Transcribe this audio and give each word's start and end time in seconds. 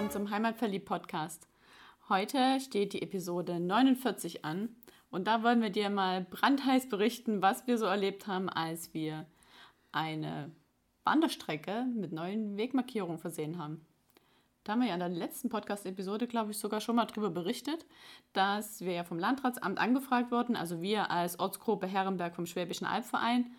willkommen 0.00 0.26
zum 0.26 0.30
Heimatverlieb 0.34 0.86
Podcast. 0.86 1.46
Heute 2.08 2.58
steht 2.60 2.94
die 2.94 3.02
Episode 3.02 3.60
49 3.60 4.46
an 4.46 4.74
und 5.10 5.26
da 5.26 5.42
wollen 5.42 5.60
wir 5.60 5.68
dir 5.68 5.90
mal 5.90 6.22
brandheiß 6.22 6.88
berichten, 6.88 7.42
was 7.42 7.66
wir 7.66 7.76
so 7.76 7.84
erlebt 7.84 8.26
haben, 8.26 8.48
als 8.48 8.94
wir 8.94 9.26
eine 9.92 10.52
Wanderstrecke 11.04 11.84
mit 11.94 12.12
neuen 12.12 12.56
Wegmarkierungen 12.56 13.18
versehen 13.18 13.58
haben. 13.58 13.84
Da 14.64 14.72
haben 14.72 14.80
wir 14.80 14.88
ja 14.88 14.94
in 14.94 15.00
der 15.00 15.10
letzten 15.10 15.50
Podcast-Episode, 15.50 16.26
glaube 16.26 16.52
ich, 16.52 16.58
sogar 16.58 16.80
schon 16.80 16.96
mal 16.96 17.04
darüber 17.04 17.28
berichtet, 17.28 17.84
dass 18.32 18.80
wir 18.80 18.94
ja 18.94 19.04
vom 19.04 19.18
Landratsamt 19.18 19.78
angefragt 19.78 20.30
wurden, 20.30 20.56
also 20.56 20.80
wir 20.80 21.10
als 21.10 21.38
Ortsgruppe 21.38 21.86
Herrenberg 21.86 22.34
vom 22.34 22.46
Schwäbischen 22.46 22.86
Albverein, 22.86 23.50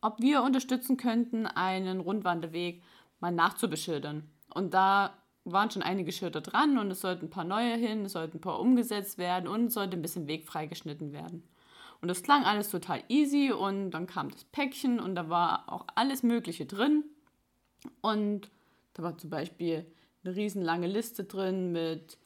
ob 0.00 0.20
wir 0.20 0.42
unterstützen 0.42 0.96
könnten, 0.96 1.46
einen 1.46 2.00
Rundwanderweg 2.00 2.82
mal 3.20 3.30
nachzubeschildern. 3.30 4.28
Und 4.52 4.74
da 4.74 5.14
waren 5.44 5.70
schon 5.70 5.82
einige 5.82 6.12
Schilder 6.12 6.40
dran 6.40 6.78
und 6.78 6.90
es 6.90 7.00
sollten 7.00 7.26
ein 7.26 7.30
paar 7.30 7.44
neue 7.44 7.76
hin, 7.76 8.04
es 8.06 8.12
sollten 8.12 8.38
ein 8.38 8.40
paar 8.40 8.60
umgesetzt 8.60 9.18
werden 9.18 9.46
und 9.46 9.66
es 9.66 9.74
sollte 9.74 9.96
ein 9.96 10.02
bisschen 10.02 10.26
Weg 10.26 10.46
freigeschnitten 10.46 11.12
werden. 11.12 11.42
Und 12.00 12.08
das 12.08 12.22
klang 12.22 12.44
alles 12.44 12.70
total 12.70 13.02
easy 13.08 13.52
und 13.52 13.90
dann 13.92 14.06
kam 14.06 14.30
das 14.30 14.44
Päckchen 14.44 15.00
und 15.00 15.14
da 15.14 15.28
war 15.28 15.72
auch 15.72 15.86
alles 15.94 16.22
Mögliche 16.22 16.66
drin. 16.66 17.04
Und 18.00 18.50
da 18.94 19.02
war 19.02 19.16
zum 19.16 19.30
Beispiel 19.30 19.86
eine 20.24 20.36
riesenlange 20.36 20.86
Liste 20.86 21.24
drin 21.24 21.72
mit 21.72 22.18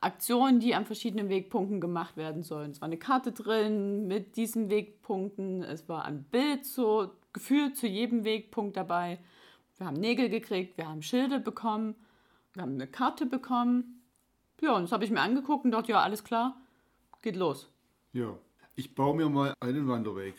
Aktionen, 0.00 0.60
die 0.60 0.74
an 0.74 0.86
verschiedenen 0.86 1.28
Wegpunkten 1.28 1.80
gemacht 1.80 2.16
werden 2.16 2.42
sollen. 2.42 2.70
Es 2.70 2.80
war 2.80 2.86
eine 2.86 2.98
Karte 2.98 3.32
drin 3.32 4.06
mit 4.06 4.36
diesen 4.36 4.70
Wegpunkten. 4.70 5.62
Es 5.62 5.88
war 5.88 6.04
ein 6.04 6.24
Bild 6.24 6.64
so 6.64 7.10
gefühlt 7.32 7.76
zu 7.76 7.86
jedem 7.86 8.24
Wegpunkt 8.24 8.76
dabei. 8.76 9.18
Wir 9.78 9.86
haben 9.86 10.00
Nägel 10.00 10.28
gekriegt, 10.28 10.78
wir 10.78 10.88
haben 10.88 11.02
Schilde 11.02 11.40
bekommen 11.40 11.94
wir 12.56 12.62
haben 12.62 12.74
eine 12.74 12.86
Karte 12.86 13.26
bekommen. 13.26 14.02
Ja, 14.60 14.74
und 14.74 14.84
das 14.84 14.92
habe 14.92 15.04
ich 15.04 15.10
mir 15.10 15.20
angeguckt 15.20 15.64
und 15.64 15.70
dachte, 15.70 15.92
ja, 15.92 16.00
alles 16.00 16.24
klar, 16.24 16.60
geht 17.22 17.36
los. 17.36 17.70
Ja, 18.12 18.36
ich 18.74 18.94
baue 18.94 19.14
mir 19.14 19.28
mal 19.28 19.54
einen 19.60 19.86
Wanderweg. 19.88 20.34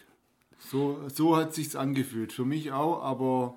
So, 0.57 1.07
so 1.09 1.37
hat 1.37 1.53
sich's 1.53 1.75
angefühlt. 1.75 2.33
Für 2.33 2.45
mich 2.45 2.71
auch, 2.71 3.03
aber 3.03 3.55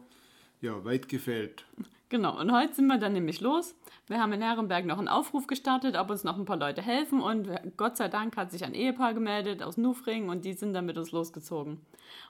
ja, 0.61 0.85
weit 0.85 1.09
gefällt. 1.09 1.65
Genau, 2.11 2.39
und 2.39 2.53
heute 2.53 2.75
sind 2.75 2.89
wir 2.89 2.99
dann 2.99 3.15
nämlich 3.15 3.41
los. 3.41 3.75
Wir 4.09 4.21
haben 4.21 4.33
in 4.33 4.43
Herrenberg 4.43 4.85
noch 4.85 4.99
einen 4.99 5.09
Aufruf 5.09 5.47
gestartet, 5.47 5.97
ob 5.97 6.11
uns 6.11 6.25
noch 6.25 6.37
ein 6.37 6.45
paar 6.45 6.59
Leute 6.59 6.83
helfen. 6.83 7.23
Und 7.23 7.49
Gott 7.77 7.97
sei 7.97 8.09
Dank 8.09 8.37
hat 8.37 8.51
sich 8.51 8.65
ein 8.65 8.75
Ehepaar 8.75 9.15
gemeldet 9.15 9.63
aus 9.63 9.77
Nufring 9.77 10.29
und 10.29 10.45
die 10.45 10.53
sind 10.53 10.75
dann 10.75 10.87
mit 10.87 10.99
uns 10.99 11.13
losgezogen. 11.13 11.81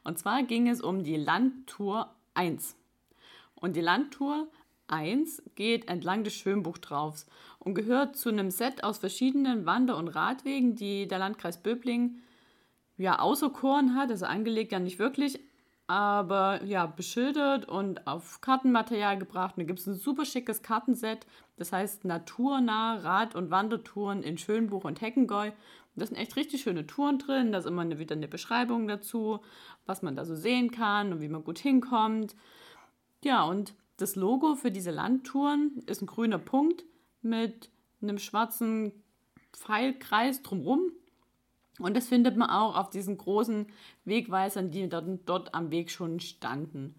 Und 0.05 0.19
zwar 0.19 0.43
ging 0.43 0.69
es 0.69 0.81
um 0.81 1.03
die 1.03 1.17
Landtour 1.17 2.15
1. 2.35 2.77
Und 3.55 3.75
die 3.75 3.81
Landtour 3.81 4.49
1 4.91 5.43
geht 5.55 5.89
entlang 5.89 6.25
des 6.25 6.35
Schönbuchtraufs 6.35 7.27
und 7.59 7.75
gehört 7.75 8.17
zu 8.17 8.29
einem 8.29 8.51
Set 8.51 8.85
aus 8.85 8.99
verschiedenen 8.99 9.67
Wander- 9.67 9.97
und 9.97 10.09
Radwegen, 10.09 10.75
die 10.75 11.07
der 11.09 11.19
Landkreis 11.19 11.63
Böbling 11.63 12.19
ja 12.97 13.19
auserkoren 13.19 13.95
hat, 13.95 14.11
also 14.11 14.27
angelegt 14.27 14.73
ja 14.73 14.79
nicht 14.79 14.99
wirklich, 14.99 15.41
aber 15.87 16.63
ja 16.65 16.87
beschildert 16.87 17.67
und 17.67 18.07
auf 18.07 18.41
Kartenmaterial 18.41 19.19
gebracht. 19.19 19.57
Und 19.57 19.65
da 19.65 19.67
gibt 19.67 19.81
es 19.81 19.87
ein 19.87 19.95
super 19.95 20.25
schickes 20.25 20.63
Kartenset, 20.63 21.27
das 21.57 21.73
heißt 21.73 22.05
naturnah 22.05 22.99
Rad- 22.99 23.35
und 23.35 23.51
Wandertouren 23.51 24.23
in 24.23 24.39
Schönbuch 24.39 24.85
und 24.85 25.01
Heckengäu. 25.01 25.51
Da 25.97 26.07
sind 26.07 26.17
echt 26.17 26.37
richtig 26.37 26.63
schöne 26.63 26.87
Touren 26.87 27.19
drin, 27.19 27.53
da 27.53 27.59
ist 27.59 27.67
immer 27.67 27.83
eine, 27.83 27.99
wieder 27.99 28.15
eine 28.15 28.29
Beschreibung 28.29 28.87
dazu, 28.87 29.41
was 29.87 30.03
man 30.03 30.15
da 30.15 30.25
so 30.25 30.37
sehen 30.37 30.71
kann 30.71 31.13
und 31.13 31.21
wie 31.21 31.29
man 31.29 31.43
gut 31.43 31.59
hinkommt. 31.59 32.37
Ja, 33.25 33.43
und 33.43 33.75
das 34.01 34.17
Logo 34.17 34.55
für 34.55 34.71
diese 34.71 34.91
Landtouren 34.91 35.83
ist 35.87 36.03
ein 36.03 36.07
grüner 36.07 36.39
Punkt 36.39 36.85
mit 37.23 37.71
einem 38.03 38.19
schwarzen 38.19 38.93
Pfeilkreis 39.53 40.43
drumherum. 40.43 40.93
Und 41.79 41.97
das 41.97 42.09
findet 42.09 42.37
man 42.37 42.51
auch 42.51 42.77
auf 42.77 42.91
diesen 42.91 43.17
großen 43.17 43.67
Wegweisern, 44.05 44.71
die 44.71 44.89
dort, 44.89 45.07
dort 45.27 45.55
am 45.55 45.71
Weg 45.71 45.91
schon 45.91 46.21
standen. 46.21 46.95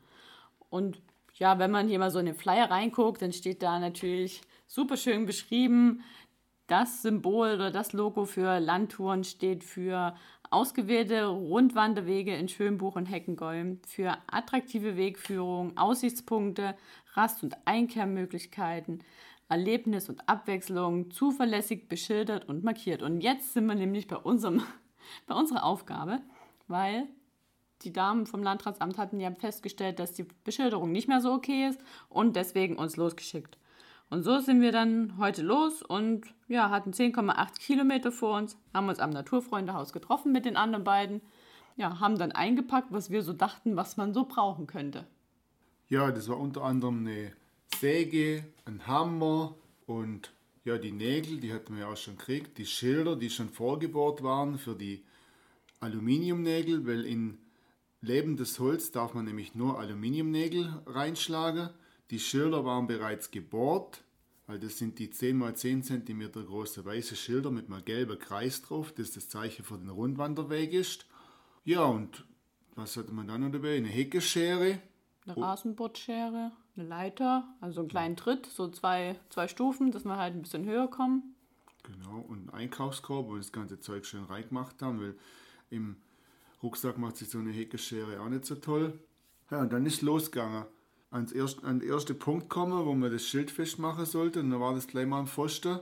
Und 0.69 1.01
ja, 1.35 1.59
wenn 1.59 1.72
man 1.72 1.88
hier 1.88 2.00
mal 2.00 2.11
so 2.11 2.19
in 2.19 2.25
den 2.25 2.35
Flyer 2.35 2.69
reinguckt, 2.69 3.22
dann 3.22 3.34
steht 3.34 3.63
da 3.63 3.79
natürlich 3.79 4.41
super 4.67 4.97
schön 4.97 5.25
beschrieben, 5.25 6.03
das 6.72 7.02
Symbol 7.02 7.56
oder 7.56 7.70
das 7.70 7.92
Logo 7.92 8.24
für 8.24 8.59
Landtouren 8.59 9.26
steht 9.26 9.66
für 9.66 10.16
ausgewählte 10.52 11.26
Rundwanderwege 11.26 12.34
in 12.34 12.48
Schönbuch 12.48 12.96
und 12.96 13.08
Heckengäu, 13.08 13.76
für 13.86 14.18
attraktive 14.28 14.96
Wegführung, 14.96 15.76
Aussichtspunkte, 15.78 16.76
Rast- 17.14 17.44
und 17.44 17.58
Einkehrmöglichkeiten, 17.66 19.04
Erlebnis 19.50 20.08
und 20.08 20.30
Abwechslung, 20.30 21.12
zuverlässig 21.12 21.90
beschildert 21.90 22.48
und 22.48 22.64
markiert. 22.64 23.02
Und 23.03 23.20
jetzt 23.20 23.53
sind 23.53 23.66
wir 23.66 23.76
nämlich 23.76 24.08
bei, 24.08 24.16
unserem, 24.16 24.64
bei 25.28 25.36
unserer 25.36 25.66
Aufgabe, 25.66 26.20
weil 26.70 27.09
die 27.82 27.92
Damen 27.92 28.26
vom 28.28 28.44
Landratsamt 28.44 28.98
hatten 28.98 29.20
ja 29.20 29.32
festgestellt, 29.32 30.00
dass 30.00 30.14
die 30.14 30.26
Beschilderung 30.46 30.94
nicht 30.94 31.09
mehr 31.09 31.20
so 31.20 31.34
okay 31.34 31.68
ist 31.68 31.82
und 32.08 32.38
deswegen 32.38 32.78
uns 32.78 32.96
losgeschickt. 32.96 33.58
Und 34.11 34.23
so 34.23 34.39
sind 34.39 34.59
wir 34.59 34.73
dann 34.73 35.17
heute 35.17 35.41
los 35.41 35.81
und 35.81 36.25
ja, 36.49 36.69
hatten 36.69 36.91
10,8 36.91 37.59
Kilometer 37.59 38.11
vor 38.11 38.38
uns, 38.38 38.57
haben 38.73 38.89
uns 38.89 38.99
am 38.99 39.09
Naturfreundehaus 39.09 39.94
getroffen 39.94 40.33
mit 40.33 40.44
den 40.44 40.57
anderen 40.57 40.83
beiden, 40.83 41.22
ja, 41.77 42.01
haben 42.01 42.17
dann 42.17 42.33
eingepackt, 42.33 42.91
was 42.91 43.09
wir 43.09 43.23
so 43.23 43.31
dachten, 43.31 43.77
was 43.77 43.95
man 43.95 44.13
so 44.13 44.25
brauchen 44.25 44.67
könnte. 44.67 45.07
Ja, 45.88 46.11
das 46.11 46.27
war 46.27 46.38
unter 46.38 46.63
anderem 46.63 47.07
eine 47.07 47.31
Säge, 47.79 48.44
ein 48.66 48.85
Hammer 48.85 49.55
und 49.85 50.33
ja, 50.66 50.78
die 50.78 50.91
Nägel, 50.91 51.39
die 51.39 51.53
hatten 51.53 51.75
wir 51.75 51.83
ja 51.83 51.88
auch 51.93 51.97
schon 51.97 52.17
gekriegt, 52.17 52.57
die 52.57 52.66
Schilder, 52.66 53.16
die 53.16 53.29
schon 53.29 53.47
vorgebohrt 53.47 54.23
waren 54.23 54.57
für 54.57 54.75
die 54.75 55.05
Aluminiumnägel, 55.79 56.85
weil 56.85 57.05
in 57.05 57.38
lebendes 58.01 58.59
Holz 58.59 58.91
darf 58.91 59.13
man 59.13 59.23
nämlich 59.23 59.55
nur 59.55 59.79
Aluminiumnägel 59.79 60.81
reinschlagen. 60.85 61.69
Die 62.11 62.19
Schilder 62.19 62.66
waren 62.66 62.88
bereits 62.88 63.31
gebohrt, 63.31 64.03
weil 64.45 64.59
das 64.59 64.77
sind 64.77 64.99
die 64.99 65.09
10 65.09 65.41
x 65.41 65.61
10 65.61 65.83
cm 65.83 66.31
große 66.33 66.83
weiße 66.83 67.16
Schilder 67.16 67.51
mit 67.51 67.72
einem 67.72 67.85
gelben 67.85 68.19
Kreis 68.19 68.61
drauf, 68.61 68.91
das 68.91 69.11
das 69.11 69.29
Zeichen 69.29 69.63
für 69.63 69.77
den 69.77 69.89
Rundwanderweg 69.89 70.73
ist. 70.73 71.05
Ja, 71.63 71.85
und 71.85 72.25
was 72.75 72.97
hatte 72.97 73.13
man 73.13 73.27
dann 73.27 73.41
noch 73.41 73.51
dabei? 73.51 73.77
Eine 73.77 73.88
Heckeschere. 73.88 74.79
Eine 75.25 75.38
Rasenbordschere, 75.38 76.51
eine 76.75 76.85
Leiter, 76.85 77.47
also 77.61 77.79
einen 77.79 77.89
kleinen 77.89 78.17
Tritt, 78.17 78.45
so 78.45 78.67
zwei, 78.67 79.17
zwei 79.29 79.47
Stufen, 79.47 79.91
dass 79.91 80.03
wir 80.03 80.17
halt 80.17 80.35
ein 80.35 80.41
bisschen 80.41 80.66
höher 80.66 80.89
kommen. 80.89 81.35
Genau, 81.83 82.19
und 82.28 82.39
einen 82.39 82.49
Einkaufskorb, 82.49 83.28
wo 83.28 83.31
wir 83.31 83.38
das 83.38 83.53
ganze 83.53 83.79
Zeug 83.79 84.05
schön 84.05 84.25
reingemacht 84.25 84.81
haben, 84.81 84.99
weil 84.99 85.16
im 85.69 85.95
Rucksack 86.61 86.97
macht 86.97 87.16
sich 87.16 87.29
so 87.29 87.38
eine 87.38 87.51
Heckeschere 87.51 88.19
auch 88.19 88.28
nicht 88.28 88.45
so 88.45 88.55
toll. 88.55 88.99
Ja, 89.49 89.61
und 89.61 89.72
dann 89.72 89.85
ist 89.85 89.95
es 89.95 90.01
losgegangen 90.01 90.66
ans 91.11 91.31
erst, 91.31 91.63
an 91.63 91.79
den 91.79 91.89
ersten 91.89 92.17
Punkt 92.17 92.49
kommen, 92.49 92.85
wo 92.85 92.94
man 92.94 93.11
das 93.11 93.25
Schild 93.25 93.51
festmachen 93.51 94.05
sollte. 94.05 94.39
Und 94.39 94.49
dann 94.49 94.59
war 94.59 94.73
das 94.73 94.88
gleich 94.88 95.05
mal 95.05 95.19
am 95.19 95.27
Pfosten, 95.27 95.79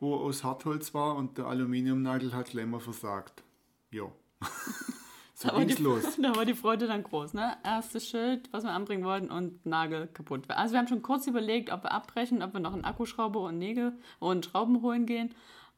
wo 0.00 0.16
aus 0.16 0.44
Hartholz 0.44 0.92
war 0.94 1.16
und 1.16 1.38
der 1.38 1.46
Aluminiumnagel 1.46 2.34
hat 2.34 2.50
gleich 2.50 2.66
mal 2.66 2.80
versagt. 2.80 3.42
Ja. 3.90 4.10
so 5.34 5.48
da 5.48 5.58
ging's 5.58 5.76
die, 5.76 5.82
los. 5.82 6.16
Da 6.22 6.34
war 6.34 6.44
die 6.44 6.54
Freude 6.54 6.88
dann 6.88 7.04
groß, 7.04 7.34
ne? 7.34 7.56
Erstes 7.62 8.08
Schild, 8.08 8.52
was 8.52 8.64
wir 8.64 8.72
anbringen 8.72 9.04
wollten 9.04 9.30
und 9.30 9.64
Nagel 9.64 10.08
kaputt. 10.08 10.50
Also 10.50 10.72
wir 10.72 10.80
haben 10.80 10.88
schon 10.88 11.02
kurz 11.02 11.26
überlegt, 11.26 11.70
ob 11.72 11.84
wir 11.84 11.92
abbrechen, 11.92 12.42
ob 12.42 12.52
wir 12.52 12.60
noch 12.60 12.72
einen 12.72 12.84
Akkuschrauber 12.84 13.40
und 13.40 13.58
Nägel 13.58 13.92
und 14.18 14.46
Schrauben 14.46 14.82
holen 14.82 15.06
gehen. 15.06 15.34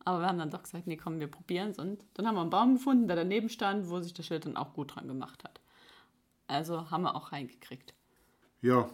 Aber 0.07 0.21
wir 0.21 0.27
haben 0.27 0.39
dann 0.39 0.51
doch 0.51 0.63
gesagt, 0.63 0.87
nee, 0.87 0.97
komm, 0.97 1.21
wir 1.21 1.29
probieren 1.29 1.71
es. 1.71 1.79
Und 1.79 2.05
dann 2.15 2.27
haben 2.27 2.35
wir 2.35 2.43
einen 2.43 2.51
Baum 2.51 2.75
gefunden, 2.75 3.09
der 3.09 3.17
daneben 3.17 3.49
stand, 3.49 3.89
wo 3.89 4.01
sich 4.01 4.13
das 4.13 4.27
Schild 4.27 4.47
dann 4.47 4.57
auch 4.57 4.75
gut 4.75 4.95
dran 4.95 5.09
gemacht 5.09 5.45
hat. 5.45 5.61
Also 6.47 6.91
haben 6.91 7.03
wir 7.03 7.17
auch 7.17 7.33
reingekriegt. 7.33 7.95
Ja, 8.65 8.89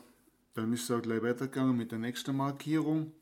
dann 0.55 0.73
ist 0.73 0.83
es 0.83 0.91
auch 0.91 1.01
gleich 1.01 1.23
weitergegangen 1.23 1.77
mit 1.77 1.93
der 1.93 2.01
nächsten 2.01 2.37
Markierung. 2.37 3.13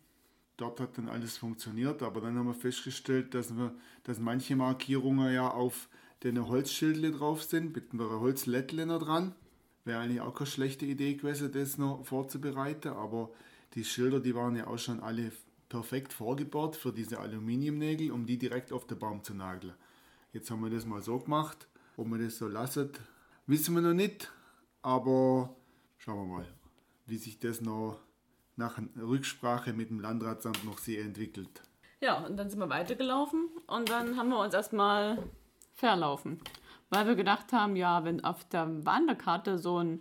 Dort 0.57 0.81
hat 0.81 0.97
dann 0.97 1.11
alles 1.11 1.37
funktioniert, 1.37 2.03
aber 2.03 2.23
dann 2.23 2.39
haben 2.39 2.47
wir 2.47 2.55
festgestellt, 2.55 3.35
dass, 3.35 3.55
wir, 3.55 3.75
dass 4.05 4.19
manche 4.19 4.57
Markierungen 4.57 5.31
ja 5.31 5.51
auf 5.51 5.91
den 6.23 6.49
Holzschildle 6.49 7.13
drauf 7.13 7.43
sind, 7.43 7.77
mit 7.77 7.93
einer 7.93 8.21
Holzlettliner 8.21 8.99
dran. 8.99 9.35
Wäre 9.85 10.01
eigentlich 10.01 10.23
auch 10.23 10.33
keine 10.33 10.47
schlechte 10.47 10.87
Idee 10.87 11.17
gewesen, 11.17 11.53
das 11.53 11.77
noch 11.77 12.07
vorzubereiten, 12.07 12.95
aber 12.95 13.29
die 13.75 13.85
Schilder, 13.85 14.19
die 14.19 14.35
waren 14.35 14.57
ja 14.57 14.69
auch 14.69 14.79
schon 14.79 15.01
alle 15.01 15.31
perfekt 15.69 16.15
vorgebaut 16.15 16.77
für 16.77 16.95
diese 16.95 17.21
Aluminiumnägel, 17.21 18.11
um 18.11 18.25
die 18.25 18.39
direkt 18.39 18.73
auf 18.73 18.87
den 18.87 18.99
Baum 18.99 19.23
zu 19.23 19.35
nageln. 19.35 19.75
Jetzt 20.33 20.51
haben 20.51 20.65
wir 20.65 20.71
das 20.71 20.87
mal 20.87 21.03
so 21.03 21.19
gemacht. 21.19 21.69
Ob 21.99 22.09
wir 22.09 22.17
das 22.17 22.39
so 22.39 22.49
lassen, 22.49 22.91
wissen 23.47 23.75
wir 23.75 23.83
noch 23.83 23.93
nicht, 23.93 24.33
aber 24.81 25.55
Schauen 25.99 26.29
wir 26.29 26.37
mal, 26.37 26.47
wie 27.07 27.17
sich 27.17 27.39
das 27.39 27.61
noch 27.61 27.99
nach 28.57 28.79
Rücksprache 28.97 29.73
mit 29.73 29.91
dem 29.91 30.01
Landratsamt 30.01 30.65
noch 30.65 30.79
sehr 30.79 31.03
entwickelt. 31.03 31.63
Ja, 32.01 32.25
und 32.25 32.37
dann 32.37 32.49
sind 32.49 32.61
wir 32.61 32.69
weitergelaufen 32.69 33.49
und 33.67 33.89
dann 33.89 34.17
haben 34.17 34.29
wir 34.29 34.39
uns 34.39 34.55
erstmal 34.55 35.19
verlaufen. 35.75 36.41
Weil 36.91 37.07
wir 37.07 37.17
gedacht 37.17 37.53
haben, 37.53 37.77
ja, 37.77 38.05
wenn 38.05 38.25
auf 38.25 38.45
der 38.45 38.87
Wanderkarte 38.87 39.59
so 39.59 39.79
ein 39.79 40.01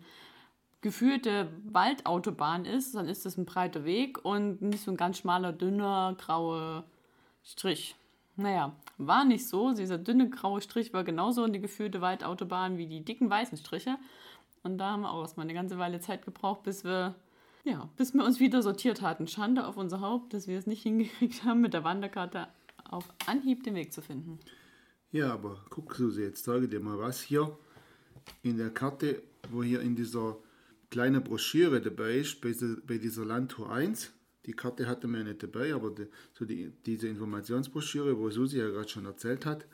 geführte 0.81 1.49
Waldautobahn 1.65 2.65
ist, 2.65 2.95
dann 2.95 3.07
ist 3.07 3.25
das 3.25 3.37
ein 3.37 3.45
breiter 3.45 3.83
Weg 3.83 4.23
und 4.23 4.61
nicht 4.61 4.83
so 4.83 4.91
ein 4.91 4.97
ganz 4.97 5.17
schmaler, 5.17 5.51
dünner, 5.51 6.15
grauer 6.17 6.85
Strich. 7.43 7.95
Naja, 8.35 8.75
war 8.99 9.25
nicht 9.25 9.47
so. 9.47 9.73
Dieser 9.73 9.97
dünne 9.97 10.29
graue 10.29 10.61
Strich 10.61 10.93
war 10.93 11.03
genauso 11.03 11.43
in 11.43 11.53
die 11.53 11.59
geführte 11.59 12.01
Waldautobahn 12.01 12.77
wie 12.77 12.85
die 12.85 13.03
dicken 13.03 13.29
weißen 13.29 13.57
Striche. 13.57 13.97
Und 14.67 14.79
da 14.79 14.91
haben 14.91 15.01
wir 15.01 15.11
auch 15.11 15.21
erstmal 15.21 15.45
eine 15.45 15.53
ganze 15.53 15.77
Weile 15.77 16.01
Zeit 16.01 16.25
gebraucht, 16.25 16.63
bis 16.63 16.83
wir, 16.83 17.15
ja, 17.63 17.89
bis 17.95 18.13
wir 18.13 18.25
uns 18.25 18.41
wieder 18.41 18.61
sortiert 18.61 19.01
hatten. 19.01 19.25
Schande 19.25 19.65
auf 19.65 19.77
unser 19.77 20.01
Haupt, 20.01 20.33
dass 20.33 20.47
wir 20.47 20.57
es 20.59 20.67
nicht 20.67 20.83
hingekriegt 20.83 21.45
haben, 21.45 21.61
mit 21.61 21.73
der 21.73 21.85
Wanderkarte 21.85 22.49
auf 22.83 23.05
Anhieb 23.25 23.63
den 23.63 23.75
Weg 23.75 23.93
zu 23.93 24.01
finden. 24.01 24.39
Ja, 25.11 25.33
aber 25.33 25.63
guck, 25.69 25.95
Susi, 25.95 26.23
jetzt 26.23 26.43
sage 26.43 26.67
dir 26.67 26.81
mal 26.81 26.99
was 26.99 27.21
hier 27.21 27.57
in 28.43 28.57
der 28.57 28.69
Karte, 28.71 29.23
wo 29.49 29.63
hier 29.63 29.79
in 29.79 29.95
dieser 29.95 30.37
kleinen 30.89 31.23
Broschüre 31.23 31.79
dabei 31.79 32.17
ist, 32.17 32.41
bei, 32.41 32.97
dieser 32.97 33.23
Landtour 33.23 33.71
1. 33.71 34.11
Die 34.45 34.53
Karte 34.53 34.85
hatte 34.85 35.07
mir 35.07 35.23
nicht 35.23 35.43
dabei, 35.43 35.73
aber 35.73 35.91
die, 35.91 36.07
so 36.33 36.43
die, 36.43 36.73
diese 36.85 37.07
Informationsbroschüre, 37.07 38.17
wo 38.17 38.29
Susi 38.29 38.59
ja 38.59 38.67
gerade 38.67 38.89
schon 38.89 39.05
erzählt 39.05 39.45
hat, 39.45 39.65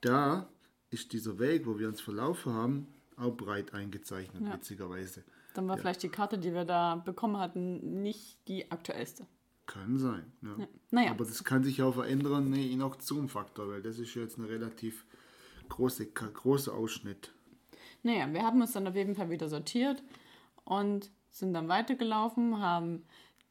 da 0.00 0.48
ist 0.88 1.12
dieser 1.12 1.38
Weg, 1.38 1.66
wo 1.66 1.78
wir 1.78 1.88
uns 1.88 2.00
verlaufen 2.00 2.54
haben, 2.54 2.86
auch 3.20 3.36
breit 3.36 3.74
eingezeichnet, 3.74 4.42
ja. 4.42 4.54
witzigerweise. 4.54 5.24
Dann 5.54 5.68
war 5.68 5.76
ja. 5.76 5.80
vielleicht 5.80 6.02
die 6.02 6.08
Karte, 6.08 6.38
die 6.38 6.52
wir 6.52 6.64
da 6.64 6.96
bekommen 6.96 7.38
hatten, 7.38 8.02
nicht 8.02 8.38
die 8.48 8.70
aktuellste. 8.70 9.26
Kann 9.66 9.98
sein. 9.98 10.32
Ja. 10.42 10.56
Ja. 10.58 10.68
Naja. 10.90 11.10
Aber 11.12 11.24
das 11.24 11.44
kann 11.44 11.62
sich 11.62 11.82
auch 11.82 11.94
verändern, 11.94 12.52
je 12.54 12.76
nach 12.76 13.00
Zoom-Faktor, 13.00 13.68
weil 13.68 13.82
das 13.82 13.98
ist 13.98 14.14
jetzt 14.14 14.38
ein 14.38 14.44
relativ 14.44 15.04
große, 15.68 16.06
großer 16.06 16.74
Ausschnitt. 16.74 17.32
Naja, 18.02 18.32
wir 18.32 18.42
haben 18.42 18.60
uns 18.60 18.72
dann 18.72 18.86
auf 18.86 18.96
jeden 18.96 19.14
Fall 19.14 19.30
wieder 19.30 19.48
sortiert 19.48 20.02
und 20.64 21.10
sind 21.30 21.54
dann 21.54 21.68
weitergelaufen, 21.68 22.60
haben 22.60 23.04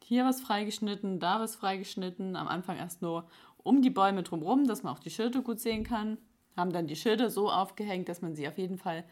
hier 0.03 0.25
was 0.25 0.41
freigeschnitten, 0.41 1.19
da 1.19 1.39
was 1.39 1.55
freigeschnitten. 1.55 2.35
Am 2.35 2.47
Anfang 2.47 2.77
erst 2.77 3.01
nur 3.01 3.29
um 3.57 3.81
die 3.81 3.89
Bäume 3.89 4.23
drumherum, 4.23 4.67
dass 4.67 4.83
man 4.83 4.93
auch 4.93 4.99
die 4.99 5.11
Schilder 5.11 5.41
gut 5.41 5.59
sehen 5.59 5.83
kann. 5.83 6.17
Haben 6.57 6.73
dann 6.73 6.87
die 6.87 6.95
Schilder 6.95 7.29
so 7.29 7.49
aufgehängt, 7.49 8.09
dass 8.09 8.21
man 8.21 8.35
sie 8.35 8.47
auf 8.47 8.57
jeden 8.57 8.77
Fall 8.77 9.05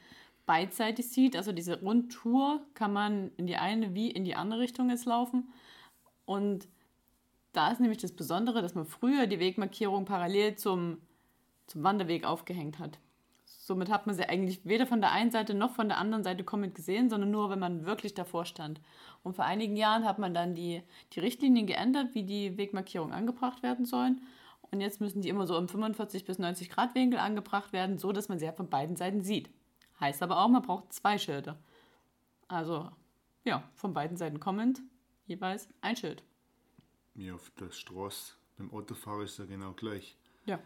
beidseitig 0.47 1.09
sieht. 1.09 1.35
Also 1.35 1.51
diese 1.51 1.79
Rundtour 1.79 2.61
kann 2.73 2.91
man 2.91 3.31
in 3.37 3.45
die 3.45 3.57
eine 3.57 3.93
wie 3.93 4.09
in 4.09 4.25
die 4.25 4.33
andere 4.33 4.61
Richtung 4.61 4.89
jetzt 4.89 5.05
laufen. 5.05 5.53
Und 6.25 6.67
da 7.53 7.71
ist 7.71 7.79
nämlich 7.79 7.99
das 7.99 8.13
Besondere, 8.13 8.63
dass 8.63 8.73
man 8.73 8.85
früher 8.85 9.27
die 9.27 9.39
Wegmarkierung 9.39 10.05
parallel 10.05 10.55
zum, 10.55 10.97
zum 11.67 11.83
Wanderweg 11.83 12.25
aufgehängt 12.25 12.79
hat. 12.79 12.97
Somit 13.45 13.89
hat 13.89 14.07
man 14.07 14.15
sie 14.15 14.27
eigentlich 14.27 14.61
weder 14.63 14.87
von 14.87 15.01
der 15.01 15.11
einen 15.11 15.31
Seite 15.31 15.53
noch 15.53 15.71
von 15.71 15.89
der 15.89 15.97
anderen 15.97 16.23
Seite 16.23 16.45
kommend 16.45 16.73
gesehen, 16.73 17.09
sondern 17.09 17.31
nur, 17.31 17.49
wenn 17.49 17.59
man 17.59 17.85
wirklich 17.85 18.13
davor 18.13 18.45
stand. 18.45 18.79
Und 19.23 19.35
vor 19.35 19.43
einigen 19.43 19.75
Jahren 19.75 20.05
hat 20.05 20.19
man 20.19 20.33
dann 20.33 20.55
die, 20.55 20.81
die 21.13 21.19
Richtlinien 21.19 21.67
geändert, 21.67 22.15
wie 22.15 22.23
die 22.23 22.57
Wegmarkierungen 22.57 23.13
angebracht 23.13 23.63
werden 23.63 23.85
sollen. 23.85 24.21
Und 24.71 24.79
jetzt 24.79 25.01
müssen 25.01 25.21
die 25.21 25.29
immer 25.29 25.47
so 25.47 25.57
im 25.57 25.67
45 25.67 26.23
bis 26.23 26.39
90 26.39 26.69
Grad 26.69 26.95
Winkel 26.95 27.19
angebracht 27.19 27.73
werden, 27.73 27.97
so 27.97 28.13
dass 28.13 28.29
man 28.29 28.39
sie 28.39 28.45
ja 28.45 28.53
von 28.53 28.69
beiden 28.69 28.95
Seiten 28.95 29.21
sieht. 29.21 29.49
Heißt 29.99 30.21
aber 30.21 30.39
auch, 30.39 30.47
man 30.47 30.61
braucht 30.61 30.93
zwei 30.93 31.17
Schilder. 31.17 31.57
Also, 32.47 32.89
ja, 33.43 33.63
von 33.73 33.93
beiden 33.93 34.17
Seiten 34.17 34.39
kommend 34.39 34.81
jeweils 35.25 35.67
ein 35.81 35.95
Schild. 35.95 36.23
Ja, 37.15 37.33
auf 37.33 37.49
der 37.59 37.71
Straße 37.71 38.33
beim 38.57 38.71
Autofahrer 38.71 39.23
ist 39.23 39.39
ja 39.39 39.45
genau 39.45 39.73
gleich. 39.73 40.17
Ja, 40.45 40.59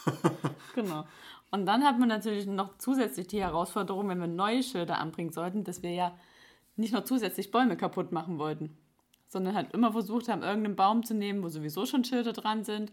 genau. 0.74 1.04
Und 1.50 1.66
dann 1.66 1.84
hat 1.84 1.98
man 1.98 2.08
natürlich 2.08 2.46
noch 2.46 2.78
zusätzlich 2.78 3.26
die 3.26 3.42
Herausforderung, 3.42 4.08
wenn 4.08 4.20
wir 4.20 4.26
neue 4.26 4.62
Schilder 4.62 4.98
anbringen 4.98 5.32
sollten, 5.32 5.64
dass 5.64 5.82
wir 5.82 5.92
ja 5.92 6.18
nicht 6.76 6.94
noch 6.94 7.04
zusätzlich 7.04 7.50
Bäume 7.50 7.76
kaputt 7.76 8.12
machen 8.12 8.38
wollten, 8.38 8.76
sondern 9.26 9.54
halt 9.54 9.72
immer 9.72 9.92
versucht 9.92 10.28
haben, 10.28 10.42
irgendeinen 10.42 10.76
Baum 10.76 11.04
zu 11.04 11.14
nehmen, 11.14 11.42
wo 11.42 11.48
sowieso 11.48 11.86
schon 11.86 12.04
Schilder 12.04 12.32
dran 12.32 12.64
sind 12.64 12.92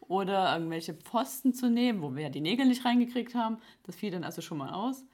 oder 0.00 0.52
irgendwelche 0.54 0.94
Pfosten 0.94 1.54
zu 1.54 1.70
nehmen, 1.70 2.02
wo 2.02 2.14
wir 2.14 2.24
ja 2.24 2.28
die 2.30 2.40
Nägel 2.40 2.66
nicht 2.66 2.84
reingekriegt 2.84 3.34
haben. 3.34 3.58
Das 3.84 3.96
fiel 3.96 4.10
dann 4.10 4.24
also 4.24 4.42
schon 4.42 4.58
mal 4.58 4.72
aus. 4.72 5.04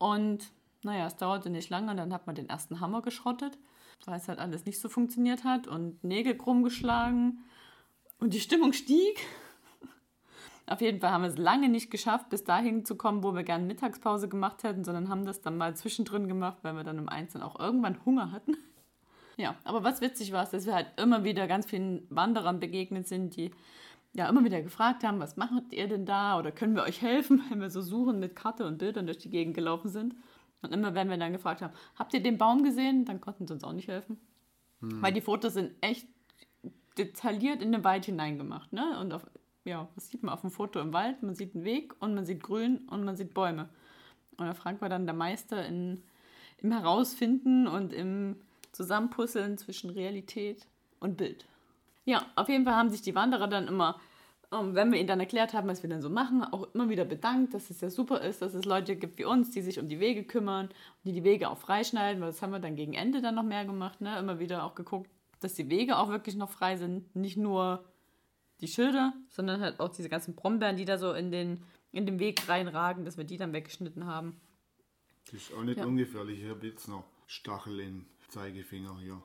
Und 0.00 0.50
naja, 0.82 1.06
es 1.06 1.16
dauerte 1.16 1.50
nicht 1.50 1.68
lange 1.68 1.90
und 1.90 1.98
dann 1.98 2.14
hat 2.14 2.26
man 2.26 2.34
den 2.34 2.48
ersten 2.48 2.80
Hammer 2.80 3.02
geschrottet, 3.02 3.58
weil 4.06 4.16
es 4.16 4.28
halt 4.28 4.38
alles 4.38 4.64
nicht 4.64 4.80
so 4.80 4.88
funktioniert 4.88 5.44
hat 5.44 5.68
und 5.68 6.02
Nägel 6.02 6.38
krumm 6.38 6.62
geschlagen 6.64 7.44
und 8.18 8.32
die 8.32 8.40
Stimmung 8.40 8.72
stieg. 8.72 9.20
Auf 10.66 10.80
jeden 10.80 11.00
Fall 11.00 11.10
haben 11.10 11.20
wir 11.20 11.28
es 11.28 11.36
lange 11.36 11.68
nicht 11.68 11.90
geschafft, 11.90 12.30
bis 12.30 12.44
dahin 12.44 12.86
zu 12.86 12.96
kommen, 12.96 13.22
wo 13.22 13.34
wir 13.34 13.42
gerne 13.42 13.66
Mittagspause 13.66 14.26
gemacht 14.26 14.62
hätten, 14.62 14.84
sondern 14.84 15.10
haben 15.10 15.26
das 15.26 15.42
dann 15.42 15.58
mal 15.58 15.76
zwischendrin 15.76 16.28
gemacht, 16.28 16.56
weil 16.62 16.74
wir 16.74 16.84
dann 16.84 16.96
im 16.96 17.10
Einzelnen 17.10 17.44
auch 17.44 17.60
irgendwann 17.60 18.02
Hunger 18.04 18.32
hatten. 18.32 18.56
Ja, 19.36 19.54
aber 19.64 19.82
was 19.82 20.02
witzig 20.02 20.32
war, 20.32 20.42
ist, 20.42 20.52
dass 20.52 20.66
wir 20.66 20.74
halt 20.74 20.88
immer 20.98 21.24
wieder 21.24 21.46
ganz 21.46 21.64
vielen 21.64 22.06
Wanderern 22.10 22.60
begegnet 22.60 23.08
sind, 23.08 23.36
die 23.36 23.52
ja 24.12 24.28
immer 24.28 24.44
wieder 24.44 24.62
gefragt 24.62 25.04
haben, 25.04 25.20
was 25.20 25.36
macht 25.36 25.72
ihr 25.72 25.88
denn 25.88 26.04
da 26.04 26.38
oder 26.38 26.52
können 26.52 26.74
wir 26.74 26.82
euch 26.82 27.00
helfen, 27.00 27.42
wenn 27.50 27.60
wir 27.60 27.70
so 27.70 27.80
suchen 27.80 28.18
mit 28.18 28.36
Karte 28.36 28.66
und 28.66 28.78
Bildern 28.78 29.06
durch 29.06 29.18
die 29.18 29.30
Gegend 29.30 29.54
gelaufen 29.54 29.88
sind. 29.88 30.14
Und 30.62 30.72
immer 30.72 30.94
wenn 30.94 31.08
wir 31.08 31.16
dann 31.16 31.32
gefragt 31.32 31.62
haben, 31.62 31.72
habt 31.96 32.12
ihr 32.12 32.22
den 32.22 32.36
Baum 32.36 32.62
gesehen, 32.62 33.04
dann 33.04 33.20
konnten 33.20 33.46
sie 33.46 33.54
uns 33.54 33.64
auch 33.64 33.72
nicht 33.72 33.88
helfen. 33.88 34.18
Hm. 34.80 35.00
Weil 35.00 35.12
die 35.12 35.22
Fotos 35.22 35.54
sind 35.54 35.72
echt 35.80 36.06
detailliert 36.98 37.62
in 37.62 37.72
den 37.72 37.84
Wald 37.84 38.04
hineingemacht. 38.04 38.72
Ne? 38.72 38.98
Und 39.00 39.12
auf, 39.12 39.24
ja, 39.64 39.88
was 39.94 40.10
sieht 40.10 40.22
man 40.22 40.34
auf 40.34 40.42
dem 40.42 40.50
Foto 40.50 40.80
im 40.80 40.92
Wald? 40.92 41.22
Man 41.22 41.34
sieht 41.34 41.54
einen 41.54 41.64
Weg 41.64 41.94
und 42.02 42.14
man 42.14 42.26
sieht 42.26 42.42
Grün 42.42 42.78
und 42.90 43.04
man 43.04 43.16
sieht 43.16 43.32
Bäume. 43.32 43.70
Und 44.36 44.46
der 44.46 44.54
Frank 44.54 44.80
war 44.80 44.88
dann 44.88 45.06
der 45.06 45.14
Meister 45.14 45.64
in, 45.66 46.02
im 46.58 46.72
Herausfinden 46.72 47.66
und 47.66 47.92
im 47.92 48.36
Zusammenpuzzeln 48.72 49.58
zwischen 49.58 49.90
Realität 49.90 50.66
und 50.98 51.16
Bild. 51.16 51.46
Ja, 52.10 52.26
auf 52.34 52.48
jeden 52.48 52.64
Fall 52.64 52.74
haben 52.74 52.90
sich 52.90 53.02
die 53.02 53.14
Wanderer 53.14 53.46
dann 53.46 53.68
immer, 53.68 54.00
ähm, 54.50 54.74
wenn 54.74 54.90
wir 54.90 54.98
ihnen 54.98 55.06
dann 55.06 55.20
erklärt 55.20 55.54
haben, 55.54 55.68
was 55.68 55.84
wir 55.84 55.90
dann 55.90 56.02
so 56.02 56.10
machen, 56.10 56.42
auch 56.42 56.74
immer 56.74 56.88
wieder 56.88 57.04
bedankt, 57.04 57.54
dass 57.54 57.70
es 57.70 57.80
ja 57.80 57.88
super 57.88 58.20
ist, 58.20 58.42
dass 58.42 58.52
es 58.52 58.64
Leute 58.64 58.96
gibt 58.96 59.18
wie 59.18 59.24
uns, 59.24 59.52
die 59.52 59.62
sich 59.62 59.78
um 59.78 59.86
die 59.86 60.00
Wege 60.00 60.24
kümmern 60.24 60.70
die 61.04 61.12
die 61.12 61.22
Wege 61.22 61.48
auch 61.48 61.58
freischneiden, 61.58 62.20
weil 62.20 62.30
das 62.30 62.42
haben 62.42 62.50
wir 62.50 62.58
dann 62.58 62.74
gegen 62.74 62.94
Ende 62.94 63.22
dann 63.22 63.36
noch 63.36 63.44
mehr 63.44 63.64
gemacht, 63.64 64.00
ne? 64.00 64.18
immer 64.18 64.40
wieder 64.40 64.64
auch 64.64 64.74
geguckt, 64.74 65.08
dass 65.38 65.54
die 65.54 65.70
Wege 65.70 65.98
auch 65.98 66.08
wirklich 66.08 66.34
noch 66.34 66.50
frei 66.50 66.76
sind, 66.76 67.14
nicht 67.14 67.36
nur 67.36 67.84
die 68.60 68.66
Schilder, 68.66 69.12
sondern 69.28 69.60
halt 69.60 69.78
auch 69.78 69.90
diese 69.90 70.08
ganzen 70.08 70.34
Brombeeren, 70.34 70.76
die 70.76 70.84
da 70.84 70.98
so 70.98 71.12
in 71.12 71.30
den, 71.30 71.62
in 71.92 72.06
den 72.06 72.18
Weg 72.18 72.48
reinragen, 72.48 73.04
dass 73.04 73.18
wir 73.18 73.24
die 73.24 73.36
dann 73.36 73.52
weggeschnitten 73.52 74.06
haben. 74.06 74.40
Das 75.26 75.34
ist 75.34 75.54
auch 75.54 75.62
nicht 75.62 75.78
ja. 75.78 75.86
ungefährlich. 75.86 76.42
Ich 76.42 76.50
habe 76.50 76.66
jetzt 76.66 76.88
noch 76.88 77.04
Stachel 77.28 77.78
in 77.78 78.06
Zeigefinger 78.30 78.98
hier. 79.00 79.20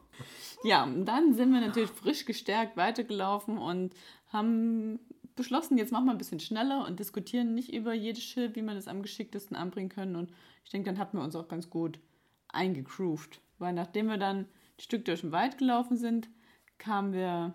Ja, 0.63 0.83
und 0.83 1.05
dann 1.05 1.33
sind 1.33 1.51
wir 1.51 1.61
natürlich 1.61 1.89
frisch 1.89 2.25
gestärkt 2.25 2.77
weitergelaufen 2.77 3.57
und 3.57 3.93
haben 4.27 4.99
beschlossen, 5.35 5.77
jetzt 5.77 5.91
machen 5.91 6.05
wir 6.05 6.11
ein 6.11 6.17
bisschen 6.17 6.39
schneller 6.39 6.85
und 6.87 6.99
diskutieren 6.99 7.53
nicht 7.53 7.73
über 7.73 7.93
jedes 7.93 8.23
Schild, 8.23 8.55
wie 8.55 8.61
man 8.61 8.75
das 8.75 8.87
am 8.87 9.01
geschicktesten 9.01 9.55
anbringen 9.55 9.89
können. 9.89 10.15
Und 10.15 10.31
ich 10.63 10.71
denke, 10.71 10.89
dann 10.89 10.99
hatten 10.99 11.17
wir 11.17 11.23
uns 11.23 11.35
auch 11.35 11.47
ganz 11.47 11.69
gut 11.69 11.99
eingegroovt. 12.47 13.41
Weil 13.59 13.73
nachdem 13.73 14.07
wir 14.07 14.17
dann 14.17 14.39
ein 14.39 14.49
Stück 14.79 15.05
durch 15.05 15.21
den 15.21 15.31
Wald 15.31 15.57
gelaufen 15.57 15.97
sind, 15.97 16.29
kamen 16.77 17.13
wir 17.13 17.53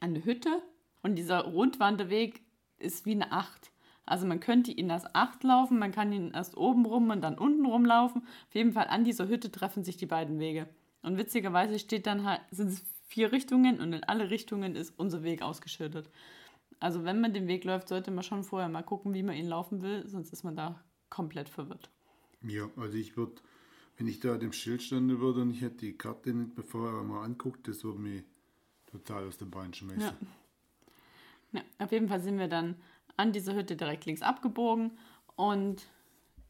an 0.00 0.10
eine 0.10 0.24
Hütte 0.24 0.62
und 1.02 1.16
dieser 1.16 1.44
Rundwanderweg 1.44 2.42
ist 2.78 3.06
wie 3.06 3.12
eine 3.12 3.32
Acht. 3.32 3.69
Also 4.10 4.26
man 4.26 4.40
könnte 4.40 4.72
ihn 4.72 4.90
erst 4.90 5.14
acht 5.14 5.44
laufen, 5.44 5.78
man 5.78 5.92
kann 5.92 6.12
ihn 6.12 6.32
erst 6.32 6.56
oben 6.56 6.84
rum 6.84 7.10
und 7.10 7.20
dann 7.20 7.38
unten 7.38 7.64
rum 7.64 7.84
laufen. 7.84 8.22
Auf 8.48 8.54
jeden 8.54 8.72
Fall 8.72 8.88
an 8.88 9.04
dieser 9.04 9.28
Hütte 9.28 9.52
treffen 9.52 9.84
sich 9.84 9.96
die 9.96 10.06
beiden 10.06 10.40
Wege. 10.40 10.68
Und 11.02 11.16
witzigerweise 11.16 11.78
steht 11.78 12.08
dann 12.08 12.24
halt, 12.24 12.40
sind 12.50 12.70
es 12.70 12.84
vier 13.06 13.30
Richtungen 13.30 13.78
und 13.78 13.92
in 13.92 14.02
alle 14.02 14.28
Richtungen 14.30 14.74
ist 14.74 14.98
unser 14.98 15.22
Weg 15.22 15.42
ausgeschildert. 15.42 16.10
Also 16.80 17.04
wenn 17.04 17.20
man 17.20 17.32
den 17.32 17.46
Weg 17.46 17.62
läuft, 17.62 17.86
sollte 17.86 18.10
man 18.10 18.24
schon 18.24 18.42
vorher 18.42 18.68
mal 18.68 18.82
gucken, 18.82 19.14
wie 19.14 19.22
man 19.22 19.36
ihn 19.36 19.46
laufen 19.46 19.80
will, 19.80 20.02
sonst 20.08 20.32
ist 20.32 20.42
man 20.42 20.56
da 20.56 20.82
komplett 21.08 21.48
verwirrt. 21.48 21.88
Ja, 22.42 22.68
also 22.76 22.98
ich 22.98 23.16
würde, 23.16 23.34
wenn 23.96 24.08
ich 24.08 24.18
da 24.18 24.36
dem 24.38 24.52
Schild 24.52 24.82
standen 24.82 25.20
würde 25.20 25.42
und 25.42 25.52
ich 25.52 25.60
hätte 25.60 25.86
die 25.86 25.96
Karte 25.96 26.34
nicht 26.34 26.56
bevor 26.56 27.04
mal 27.04 27.22
anguckt, 27.22 27.68
das 27.68 27.84
würde 27.84 28.00
mich 28.00 28.24
total 28.86 29.28
aus 29.28 29.38
dem 29.38 29.52
Bein 29.52 29.72
schmeißen. 29.72 30.00
Ja. 30.00 31.60
ja, 31.60 31.62
auf 31.78 31.92
jeden 31.92 32.08
Fall 32.08 32.20
sind 32.20 32.40
wir 32.40 32.48
dann 32.48 32.74
an 33.20 33.32
dieser 33.32 33.54
Hütte 33.54 33.76
direkt 33.76 34.06
links 34.06 34.22
abgebogen 34.22 34.92
und 35.36 35.86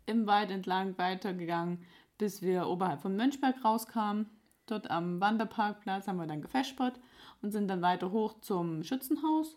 im 0.07 0.27
Wald 0.29 0.53
entlang 0.53 0.97
weitergegangen, 0.99 1.85
bis 2.17 2.43
wir 2.43 2.69
oberhalb 2.69 3.03
von 3.03 3.17
Mönchberg 3.17 3.65
rauskamen. 3.65 4.27
Dort 4.67 4.89
am 4.89 5.21
Wanderparkplatz 5.21 6.07
haben 6.07 6.19
wir 6.19 6.29
dann 6.29 6.43
gefespert 6.43 7.01
und 7.43 7.51
sind 7.51 7.67
dann 7.67 7.83
weiter 7.83 8.13
hoch 8.13 8.41
zum 8.41 8.85
Schützenhaus. 8.85 9.57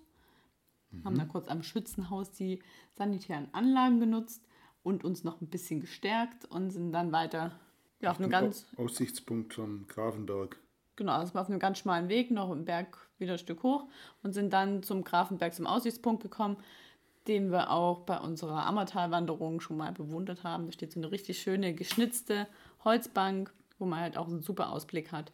Mhm. 0.90 1.04
Haben 1.04 1.18
dann 1.20 1.28
kurz 1.28 1.48
am 1.50 1.62
Schützenhaus 1.62 2.32
die 2.32 2.64
sanitären 2.94 3.48
Anlagen 3.54 4.00
genutzt 4.00 4.44
und 4.82 5.04
uns 5.04 5.24
noch 5.24 5.40
ein 5.40 5.48
bisschen 5.48 5.82
gestärkt 5.82 6.46
und 6.46 6.72
sind 6.72 6.94
dann 6.94 7.12
weiter 7.12 7.52
ja, 8.00 8.10
auf, 8.10 8.20
einem 8.20 8.32
ganz. 8.32 8.66
Aussichtspunkt 8.76 9.54
vom 9.54 9.86
Grafenberg. 9.88 10.60
Genau, 10.96 11.14
also 11.14 11.38
auf 11.38 11.48
einem 11.48 11.60
ganz 11.60 11.78
schmalen 11.78 12.10
Weg, 12.10 12.32
noch 12.32 12.52
im 12.52 12.66
Berg 12.66 12.98
wieder 13.20 13.34
ein 13.34 13.40
Stück 13.40 13.62
hoch 13.62 13.88
und 14.24 14.34
sind 14.34 14.52
dann 14.52 14.82
zum 14.82 15.04
Grafenberg 15.04 15.54
zum 15.54 15.68
Aussichtspunkt 15.68 16.24
gekommen, 16.24 16.58
den 17.28 17.52
wir 17.52 17.72
auch 17.72 18.02
bei 18.02 18.20
unserer 18.20 18.66
Ammertalwanderung 18.66 19.60
schon 19.62 19.78
mal 19.78 19.92
bewundert 19.92 20.44
haben. 20.44 20.66
Da 20.66 20.72
steht 20.72 20.92
so 20.92 21.00
eine 21.00 21.12
richtig 21.12 21.40
schöne 21.40 21.74
geschnitzte 21.74 22.48
Holzbank, 22.84 23.54
wo 23.80 23.86
man 23.86 24.00
halt 24.00 24.18
auch 24.18 24.28
einen 24.28 24.42
super 24.42 24.72
Ausblick 24.72 25.12
hat. 25.12 25.32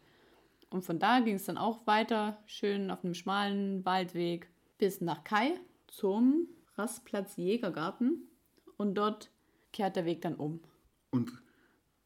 Und 0.69 0.83
von 0.83 0.99
da 0.99 1.19
ging 1.19 1.35
es 1.35 1.45
dann 1.45 1.57
auch 1.57 1.87
weiter, 1.87 2.37
schön 2.45 2.91
auf 2.91 3.03
einem 3.03 3.15
schmalen 3.15 3.83
Waldweg 3.85 4.49
bis 4.77 5.01
nach 5.01 5.23
Kai 5.23 5.59
zum 5.87 6.47
Rastplatz 6.75 7.37
Jägergarten. 7.37 8.27
Und 8.77 8.95
dort 8.95 9.31
kehrt 9.73 9.95
der 9.95 10.05
Weg 10.05 10.21
dann 10.21 10.35
um. 10.35 10.61
Und 11.09 11.31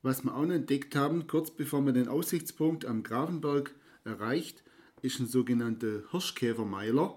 was 0.01 0.23
wir 0.23 0.35
auch 0.35 0.43
entdeckt 0.43 0.95
haben, 0.95 1.27
kurz 1.27 1.51
bevor 1.51 1.81
man 1.81 1.93
den 1.93 2.07
Aussichtspunkt 2.07 2.85
am 2.85 3.03
Grafenberg 3.03 3.73
erreicht, 4.05 4.63
ist 5.01 5.19
ein 5.19 5.27
sogenannter 5.27 6.03
Hirschkäfermeiler. 6.11 7.15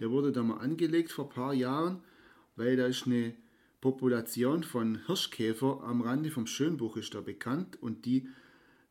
Der 0.00 0.10
wurde 0.10 0.32
da 0.32 0.42
mal 0.42 0.58
angelegt 0.58 1.12
vor 1.12 1.26
ein 1.26 1.34
paar 1.34 1.54
Jahren, 1.54 2.02
weil 2.56 2.76
da 2.76 2.86
ist 2.86 3.06
eine 3.06 3.34
Population 3.80 4.62
von 4.62 5.06
Hirschkäfer 5.06 5.82
am 5.84 6.00
Rande 6.00 6.30
vom 6.30 6.46
Schönbuch 6.46 6.96
ist 6.96 7.14
da 7.14 7.20
bekannt 7.20 7.80
und 7.82 8.06
die 8.06 8.28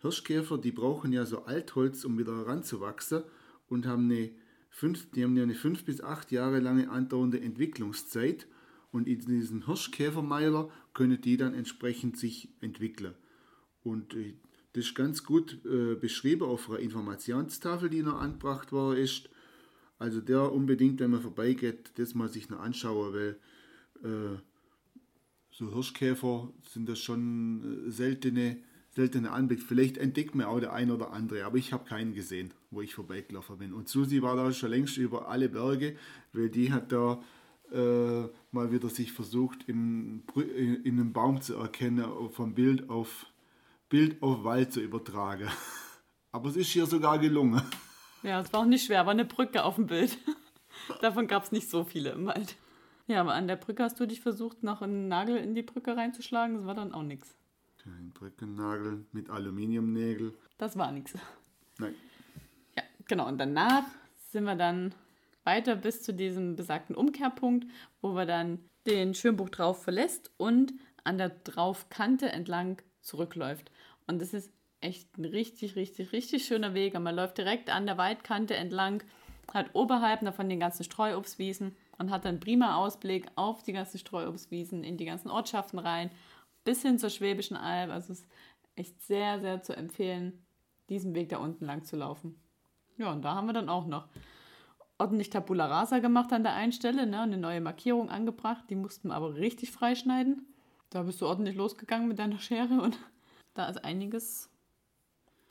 Hirschkäfer, 0.01 0.57
die 0.57 0.71
brauchen 0.71 1.11
ja 1.11 1.25
so 1.25 1.45
Altholz, 1.45 2.05
um 2.05 2.19
wieder 2.19 2.33
ranzuwachsen 2.45 3.23
und 3.69 3.87
haben 3.87 4.11
eine 4.11 4.29
fünf, 4.69 5.09
die 5.11 5.23
haben 5.23 5.35
ja 5.35 5.43
eine 5.43 5.55
fünf 5.55 5.83
bis 5.83 6.01
acht 6.01 6.31
Jahre 6.31 6.59
lange 6.59 6.89
andauernde 6.89 7.41
Entwicklungszeit 7.41 8.47
und 8.91 9.07
in 9.07 9.19
diesem 9.19 9.65
Hirschkäfermeiler 9.65 10.69
können 10.93 11.19
die 11.19 11.37
dann 11.37 11.53
entsprechend 11.55 12.17
sich 12.17 12.49
entwickeln. 12.61 13.15
Und 13.83 14.13
äh, 14.13 14.35
das 14.73 14.85
ist 14.85 14.95
ganz 14.95 15.23
gut 15.23 15.59
äh, 15.65 15.95
beschrieben 15.95 16.43
auf 16.43 16.69
einer 16.69 16.79
Informationstafel, 16.79 17.89
die 17.89 18.03
noch 18.03 18.19
angebracht 18.19 18.71
war 18.71 18.95
ist. 18.95 19.29
Also 20.03 20.19
der 20.19 20.51
unbedingt, 20.51 20.99
wenn 20.99 21.11
man 21.11 21.21
vorbeigeht, 21.21 21.93
das 21.95 22.13
mal 22.13 22.27
sich 22.27 22.49
noch 22.49 22.59
anschauen, 22.59 23.13
weil 23.13 23.37
äh, 24.03 24.37
so 25.49 25.73
Hirschkäfer 25.73 26.51
sind 26.67 26.89
das 26.89 26.99
schon 26.99 27.85
äh, 27.87 27.89
seltene, 27.89 28.57
seltene 28.89 29.31
Anblick. 29.31 29.63
Vielleicht 29.63 29.95
entdeckt 29.97 30.35
man 30.35 30.47
auch 30.47 30.59
der 30.59 30.73
ein 30.73 30.91
oder 30.91 31.13
andere, 31.13 31.45
aber 31.45 31.55
ich 31.55 31.71
habe 31.71 31.85
keinen 31.85 32.13
gesehen, 32.13 32.53
wo 32.69 32.81
ich 32.81 32.95
vorbeigelaufen 32.95 33.59
bin. 33.59 33.71
Und 33.71 33.87
Susi 33.87 34.21
war 34.21 34.35
da 34.35 34.51
schon 34.51 34.71
längst 34.71 34.97
über 34.97 35.29
alle 35.29 35.47
Berge, 35.47 35.95
weil 36.33 36.49
die 36.49 36.73
hat 36.73 36.91
da 36.91 37.23
äh, 37.71 38.27
mal 38.51 38.73
wieder 38.73 38.89
sich 38.89 39.13
versucht, 39.13 39.63
in, 39.69 40.23
in 40.83 40.99
einem 40.99 41.13
Baum 41.13 41.41
zu 41.41 41.55
erkennen, 41.55 42.03
vom 42.31 42.55
Bild 42.55 42.89
auf 42.89 43.27
Bild 43.87 44.21
auf 44.21 44.43
Wald 44.43 44.73
zu 44.73 44.81
übertragen. 44.81 45.47
Aber 46.33 46.49
es 46.49 46.57
ist 46.57 46.71
hier 46.71 46.87
sogar 46.87 47.19
gelungen. 47.19 47.61
Ja, 48.23 48.39
es 48.39 48.51
war 48.53 48.61
auch 48.61 48.65
nicht 48.65 48.85
schwer, 48.85 49.05
war 49.05 49.11
eine 49.11 49.25
Brücke 49.25 49.63
auf 49.63 49.75
dem 49.75 49.87
Bild. 49.87 50.17
Davon 51.01 51.27
gab 51.27 51.43
es 51.43 51.51
nicht 51.51 51.69
so 51.69 51.83
viele 51.83 52.11
im 52.11 52.25
Wald. 52.25 52.55
Ja, 53.07 53.19
aber 53.19 53.33
an 53.33 53.47
der 53.47 53.57
Brücke 53.57 53.83
hast 53.83 53.99
du 53.99 54.05
dich 54.05 54.21
versucht, 54.21 54.63
noch 54.63 54.81
einen 54.81 55.09
Nagel 55.09 55.37
in 55.37 55.55
die 55.55 55.61
Brücke 55.61 55.95
reinzuschlagen. 55.95 56.55
Das 56.55 56.65
war 56.65 56.73
dann 56.73 56.93
auch 56.93 57.03
nichts. 57.03 57.35
Ein 57.85 58.11
Brückennagel 58.11 59.05
mit 59.11 59.29
Aluminiumnägel. 59.29 60.33
Das 60.57 60.77
war 60.77 60.91
nichts. 60.93 61.13
Nein. 61.79 61.93
Ja, 62.77 62.83
genau. 63.07 63.27
Und 63.27 63.37
danach 63.39 63.83
sind 64.29 64.45
wir 64.45 64.55
dann 64.55 64.95
weiter 65.43 65.75
bis 65.75 66.01
zu 66.01 66.13
diesem 66.13 66.55
besagten 66.55 66.95
Umkehrpunkt, 66.95 67.67
wo 68.01 68.15
wir 68.15 68.25
dann 68.25 68.59
den 68.87 69.13
Schönbuch 69.13 69.49
drauf 69.49 69.83
verlässt 69.83 70.31
und 70.37 70.73
an 71.03 71.17
der 71.17 71.29
Draufkante 71.29 72.31
entlang 72.31 72.81
zurückläuft. 73.01 73.69
Und 74.07 74.21
das 74.21 74.33
ist 74.33 74.49
echt 74.83 75.17
ein 75.17 75.25
richtig, 75.25 75.75
richtig, 75.75 76.11
richtig 76.11 76.45
schöner 76.45 76.73
Weg. 76.73 76.95
Und 76.95 77.03
man 77.03 77.15
läuft 77.15 77.37
direkt 77.37 77.69
an 77.69 77.85
der 77.85 77.97
Waldkante 77.97 78.55
entlang, 78.55 79.03
hat 79.53 79.69
oberhalb 79.73 80.21
davon 80.21 80.49
den 80.49 80.59
ganzen 80.59 80.83
Streuobstwiesen 80.83 81.75
und 81.97 82.11
hat 82.11 82.25
dann 82.25 82.39
prima 82.39 82.75
Ausblick 82.75 83.27
auf 83.35 83.63
die 83.63 83.73
ganzen 83.73 83.97
Streuobstwiesen, 83.97 84.83
in 84.83 84.97
die 84.97 85.05
ganzen 85.05 85.29
Ortschaften 85.29 85.79
rein, 85.79 86.11
bis 86.63 86.81
hin 86.81 86.99
zur 86.99 87.09
Schwäbischen 87.09 87.57
Alb. 87.57 87.91
Also 87.91 88.13
es 88.13 88.19
ist 88.19 88.29
echt 88.75 89.01
sehr, 89.01 89.39
sehr 89.39 89.61
zu 89.61 89.75
empfehlen, 89.75 90.45
diesen 90.89 91.15
Weg 91.15 91.29
da 91.29 91.37
unten 91.37 91.65
lang 91.65 91.83
zu 91.83 91.95
laufen. 91.95 92.39
Ja, 92.97 93.11
und 93.11 93.23
da 93.23 93.35
haben 93.35 93.47
wir 93.47 93.53
dann 93.53 93.69
auch 93.69 93.85
noch 93.85 94.07
ordentlich 94.97 95.29
Tabula 95.29 95.65
Rasa 95.65 95.99
gemacht 95.99 96.31
an 96.31 96.43
der 96.43 96.53
einen 96.53 96.71
Stelle, 96.71 97.07
ne, 97.07 97.21
eine 97.21 97.37
neue 97.37 97.61
Markierung 97.61 98.09
angebracht. 98.09 98.65
Die 98.69 98.75
mussten 98.75 99.09
wir 99.09 99.15
aber 99.15 99.35
richtig 99.35 99.71
freischneiden. 99.71 100.47
Da 100.89 101.03
bist 101.03 101.21
du 101.21 101.27
ordentlich 101.27 101.55
losgegangen 101.55 102.07
mit 102.07 102.19
deiner 102.19 102.39
Schere 102.39 102.81
und 102.81 102.97
da 103.53 103.67
ist 103.67 103.83
einiges 103.83 104.52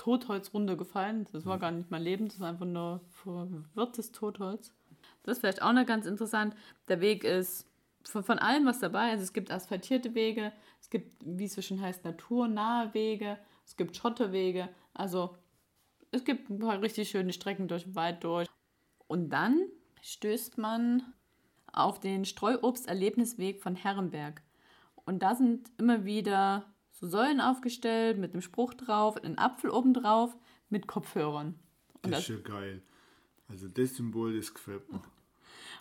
Totholz 0.03 0.53
runtergefallen. 0.53 1.29
Das 1.33 1.47
war 1.47 1.61
gar 1.61 1.71
nicht 1.71 1.93
mein 1.93 2.03
Leben, 2.03 2.27
das 2.27 2.41
war 2.41 2.49
einfach 2.49 2.67
nur 2.67 3.03
verwirrtes 3.11 4.11
Totholz. 4.11 4.73
Das 5.23 5.37
ist 5.37 5.41
vielleicht 5.43 5.63
auch 5.63 5.73
noch 5.73 5.87
ganz 5.87 6.07
interessant. 6.07 6.57
Der 6.89 7.01
Weg 7.01 7.23
ist 7.23 7.69
von, 8.03 8.25
von 8.25 8.41
allem 8.41 8.67
was 8.67 8.81
dabei. 8.81 9.13
Also 9.13 9.23
es 9.23 9.33
gibt 9.33 9.53
asphaltierte 9.53 10.17
Wege, 10.17 10.53
es 10.81 10.91
gibt, 10.91 11.23
wie 11.25 11.45
es 11.45 11.55
so 11.55 11.63
schön 11.63 11.81
heißt, 11.81 12.05
naturnahe 12.05 12.93
Wege, 12.95 13.39
es 13.65 13.77
gibt 13.77 13.97
Schotterwege. 13.97 14.69
Also 14.93 15.37
es 16.11 16.25
gibt 16.25 16.51
ein 16.51 16.59
paar 16.59 16.83
richtig 16.83 17.09
schöne 17.09 17.33
Strecken 17.33 17.69
durch 17.69 17.85
den 17.85 17.95
Wald 17.95 18.25
durch. 18.25 18.49
Und 19.07 19.31
dann 19.31 19.69
stößt 20.01 20.59
man 20.59 21.15
auf 21.73 22.01
den 22.01 22.25
Streuobst-Erlebnisweg 22.25 23.63
von 23.63 23.77
Herrenberg. 23.77 24.43
Und 25.05 25.23
da 25.23 25.37
sind 25.37 25.71
immer 25.79 26.05
wieder 26.05 26.72
so 27.03 27.09
Säulen 27.09 27.41
aufgestellt 27.41 28.19
mit 28.19 28.33
einem 28.33 28.43
Spruch 28.43 28.75
drauf, 28.75 29.23
ein 29.23 29.37
Apfel 29.37 29.71
oben 29.71 29.93
drauf 29.93 30.37
mit 30.71 30.87
Kopfhörern. 30.87 31.59
Und 32.03 32.13
das 32.13 32.21
ist 32.21 32.29
ja 32.29 32.37
geil. 32.37 32.81
Also 33.49 33.69
das 33.69 33.97
Symbol, 33.97 34.37
das 34.37 34.55
gefällt 34.55 34.91
mir. 34.91 35.03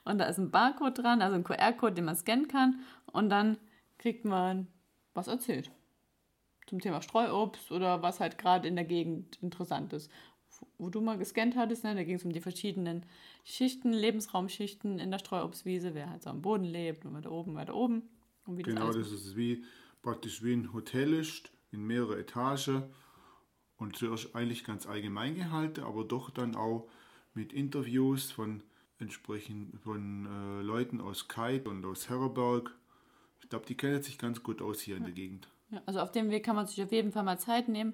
Und 0.04 0.18
da 0.18 0.25
ist 0.25 0.40
ein 0.40 0.50
Barcode 0.50 0.98
dran, 0.98 1.22
also 1.22 1.36
ein 1.36 1.44
QR-Code, 1.44 1.94
den 1.94 2.06
man 2.06 2.16
scannen 2.16 2.48
kann. 2.48 2.80
Und 3.06 3.30
dann 3.30 3.58
kriegt 4.00 4.25
man 4.25 4.68
was 5.13 5.28
erzählt. 5.28 5.72
Zum 6.66 6.80
Thema 6.80 7.04
Streuobst 7.04 7.72
oder 7.72 8.01
was 8.01 8.20
halt 8.20 8.40
gerade 8.40 8.68
in 8.68 8.75
der 8.75 8.86
Gegend 8.86 9.38
interessant 9.44 9.94
ist. 9.94 10.10
Wo 10.80 10.90
du 10.90 11.01
mal 11.01 11.20
gescannt 11.20 11.56
hattest, 11.56 11.84
ne, 11.84 11.94
da 11.94 12.04
ging 12.04 12.16
es 12.16 12.25
um 12.25 12.34
die 12.34 12.42
verschiedenen 12.42 13.06
Schichten, 13.44 13.94
Lebensraumschichten 13.94 14.98
in 14.98 15.12
der 15.12 15.20
Streuobstwiese, 15.20 15.94
wer 15.94 16.10
halt 16.10 16.24
so 16.24 16.32
am 16.32 16.42
Boden 16.42 16.66
lebt 16.66 17.06
und 17.06 17.13
weiter 17.13 17.32
oben, 17.32 17.54
weiter 17.54 17.75
oben 17.75 18.10
genau, 18.46 18.88
das, 18.88 18.98
das 18.98 19.12
ist 19.12 19.36
wie 19.36 19.63
praktisch 20.01 20.43
wie 20.43 20.53
ein 20.53 20.74
Hotel 20.74 21.13
ist, 21.13 21.51
in 21.72 21.86
mehrere 21.86 22.20
Etagen 22.20 22.84
und 23.77 23.96
zuerst 23.96 24.36
eigentlich 24.36 24.63
ganz 24.63 24.86
allgemein 24.86 25.36
gehalten, 25.36 25.84
aber 25.84 26.03
doch 26.03 26.29
dann 26.29 26.55
auch 26.55 26.88
mit 27.34 27.53
Interviews 27.53 28.31
von 28.31 28.63
entsprechend 29.00 29.79
von 29.81 30.25
äh, 30.25 30.62
Leuten 30.62 31.01
aus 31.01 31.27
Keit 31.27 31.67
und 31.67 31.86
aus 31.86 32.10
Herreberg. 32.10 32.75
Ich 33.41 33.50
glaube, 33.50 33.65
die 33.65 33.75
kennen 33.75 34.01
sich 34.03 34.17
ganz 34.17 34.43
gut 34.43 34.62
aus 34.62 34.81
hier 34.81 34.98
in 34.98 35.03
der 35.03 35.13
Gegend. 35.13 35.48
Ja, 35.72 35.81
also 35.86 36.01
auf 36.01 36.12
dem 36.12 36.29
Weg 36.29 36.46
kann 36.46 36.55
man 36.55 36.67
sich 36.67 36.84
auf 36.84 36.91
jeden 36.91 37.12
Fall 37.12 37.24
mal 37.24 37.39
Zeit 37.39 37.67
nehmen 37.67 37.93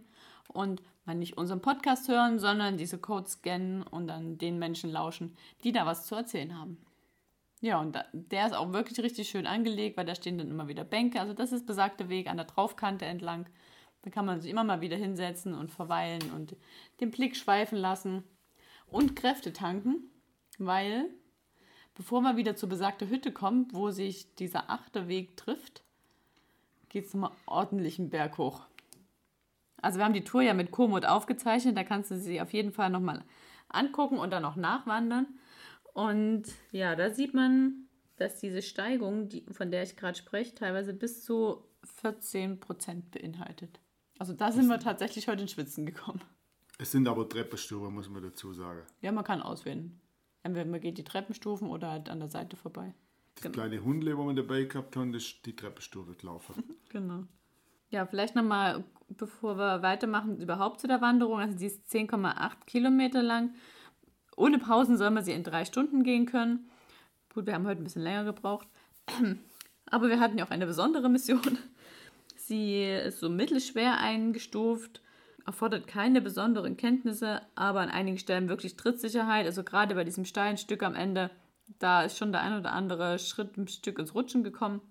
und 0.49 0.81
mal 1.05 1.15
nicht 1.15 1.37
unseren 1.37 1.61
Podcast 1.61 2.07
hören, 2.07 2.39
sondern 2.39 2.77
diese 2.77 2.97
Codes 2.97 3.33
scannen 3.33 3.83
und 3.83 4.07
dann 4.07 4.37
den 4.37 4.59
Menschen 4.59 4.91
lauschen, 4.91 5.35
die 5.63 5.71
da 5.71 5.85
was 5.85 6.05
zu 6.05 6.15
erzählen 6.15 6.57
haben. 6.57 6.77
Ja, 7.61 7.79
und 7.79 7.95
da, 7.95 8.05
der 8.13 8.45
ist 8.45 8.53
auch 8.53 8.71
wirklich 8.71 8.99
richtig 8.99 9.29
schön 9.29 9.47
angelegt, 9.47 9.97
weil 9.97 10.05
da 10.05 10.13
stehen 10.13 10.37
dann 10.37 10.49
immer 10.49 10.67
wieder 10.67 10.83
Bänke. 10.83 11.19
Also 11.19 11.33
das 11.33 11.51
ist 11.51 11.65
besagter 11.65 12.09
Weg 12.09 12.27
an 12.27 12.37
der 12.37 12.45
Draufkante 12.45 13.05
entlang. 13.05 13.47
Da 14.03 14.11
kann 14.11 14.25
man 14.25 14.39
sich 14.39 14.51
immer 14.51 14.63
mal 14.63 14.81
wieder 14.81 14.95
hinsetzen 14.95 15.53
und 15.53 15.71
verweilen 15.71 16.31
und 16.35 16.55
den 17.01 17.11
Blick 17.11 17.35
schweifen 17.35 17.77
lassen 17.77 18.23
und 18.85 19.15
Kräfte 19.15 19.53
tanken, 19.53 20.11
weil 20.59 21.09
bevor 21.95 22.21
man 22.21 22.37
wieder 22.37 22.55
zur 22.55 22.69
besagten 22.69 23.09
Hütte 23.09 23.31
kommt, 23.31 23.73
wo 23.73 23.89
sich 23.89 24.35
dieser 24.35 24.69
Achterweg 24.69 25.35
trifft, 25.35 25.83
geht 26.89 27.05
es 27.05 27.13
nochmal 27.13 27.31
ordentlich 27.47 27.99
einen 27.99 28.09
Berg 28.09 28.37
hoch. 28.37 28.61
Also 29.81 29.97
wir 29.99 30.05
haben 30.05 30.13
die 30.13 30.23
Tour 30.23 30.41
ja 30.41 30.53
mit 30.53 30.71
Komoot 30.71 31.05
aufgezeichnet, 31.05 31.75
da 31.75 31.83
kannst 31.83 32.11
du 32.11 32.17
sie 32.17 32.39
auf 32.39 32.53
jeden 32.53 32.71
Fall 32.71 32.89
nochmal 32.89 33.23
angucken 33.67 34.19
und 34.19 34.31
dann 34.31 34.45
auch 34.45 34.55
nachwandern. 34.55 35.27
Und 35.97 36.43
ja, 36.71 36.95
da 36.95 37.09
sieht 37.09 37.33
man, 37.33 37.87
dass 38.17 38.39
diese 38.39 38.61
Steigung, 38.61 39.29
die, 39.29 39.43
von 39.51 39.71
der 39.71 39.81
ich 39.81 39.95
gerade 39.95 40.15
spreche, 40.15 40.53
teilweise 40.53 40.93
bis 40.93 41.25
zu 41.25 41.63
14 42.01 42.59
Prozent 42.59 43.09
beinhaltet. 43.09 43.79
Also 44.19 44.33
da 44.33 44.51
sind 44.51 44.67
wir 44.67 44.79
tatsächlich 44.79 45.27
heute 45.27 45.41
in 45.41 45.47
Schwitzen 45.47 45.87
gekommen. 45.87 46.21
Es 46.77 46.91
sind 46.91 47.07
aber 47.07 47.27
Treppenstufen, 47.27 47.91
muss 47.91 48.11
man 48.11 48.21
dazu 48.21 48.53
sagen. 48.53 48.83
Ja, 49.01 49.11
man 49.11 49.23
kann 49.23 49.41
auswählen. 49.41 49.99
Entweder 50.43 50.69
man 50.69 50.81
geht 50.81 50.99
die 50.99 51.03
Treppenstufen 51.03 51.67
oder 51.67 51.89
halt 51.89 52.09
an 52.09 52.19
der 52.19 52.29
Seite 52.29 52.57
vorbei. 52.57 52.93
Das 53.33 53.41
genau. 53.41 53.53
kleine 53.53 53.83
Hundle, 53.83 54.15
wo 54.19 54.23
man 54.23 54.35
dabei 54.35 54.65
gehabt 54.65 54.95
haben, 54.95 55.15
ist 55.15 55.47
die 55.47 55.55
Treppenstufe 55.55 56.13
gelaufen. 56.13 56.63
genau. 56.89 57.23
Ja, 57.89 58.05
vielleicht 58.05 58.35
nochmal, 58.35 58.83
bevor 59.07 59.57
wir 59.57 59.81
weitermachen, 59.81 60.39
überhaupt 60.39 60.79
zu 60.79 60.85
der 60.85 61.01
Wanderung. 61.01 61.39
Also 61.39 61.57
sie 61.57 61.65
ist 61.65 61.87
10,8 61.89 62.65
Kilometer 62.67 63.23
lang 63.23 63.55
ohne 64.37 64.59
Pausen 64.59 64.97
soll 64.97 65.09
man 65.09 65.25
sie 65.25 65.33
in 65.33 65.43
drei 65.43 65.65
Stunden 65.65 66.03
gehen 66.03 66.25
können. 66.25 66.69
Gut, 67.33 67.45
wir 67.45 67.53
haben 67.53 67.67
heute 67.67 67.81
ein 67.81 67.83
bisschen 67.83 68.03
länger 68.03 68.23
gebraucht. 68.23 68.67
Aber 69.89 70.07
wir 70.07 70.19
hatten 70.19 70.37
ja 70.37 70.45
auch 70.45 70.51
eine 70.51 70.67
besondere 70.67 71.09
Mission. 71.09 71.57
Sie 72.35 72.83
ist 72.85 73.19
so 73.19 73.29
mittelschwer 73.29 73.97
eingestuft, 73.97 75.01
erfordert 75.45 75.87
keine 75.87 76.21
besonderen 76.21 76.77
Kenntnisse, 76.77 77.41
aber 77.55 77.81
an 77.81 77.89
einigen 77.89 78.17
Stellen 78.17 78.47
wirklich 78.47 78.77
Trittsicherheit. 78.77 79.45
Also 79.45 79.63
gerade 79.63 79.95
bei 79.95 80.05
diesem 80.05 80.23
steilen 80.23 80.57
Stück 80.57 80.83
am 80.83 80.95
Ende 80.95 81.29
Da 81.79 82.03
ist 82.03 82.17
schon 82.17 82.31
der 82.31 82.41
ein 82.41 82.57
oder 82.57 82.71
andere 82.71 83.19
Schritt 83.19 83.57
ein 83.57 83.67
Stück 83.67 83.99
ins 83.99 84.15
Rutschen 84.15 84.43
gekommen. 84.43 84.81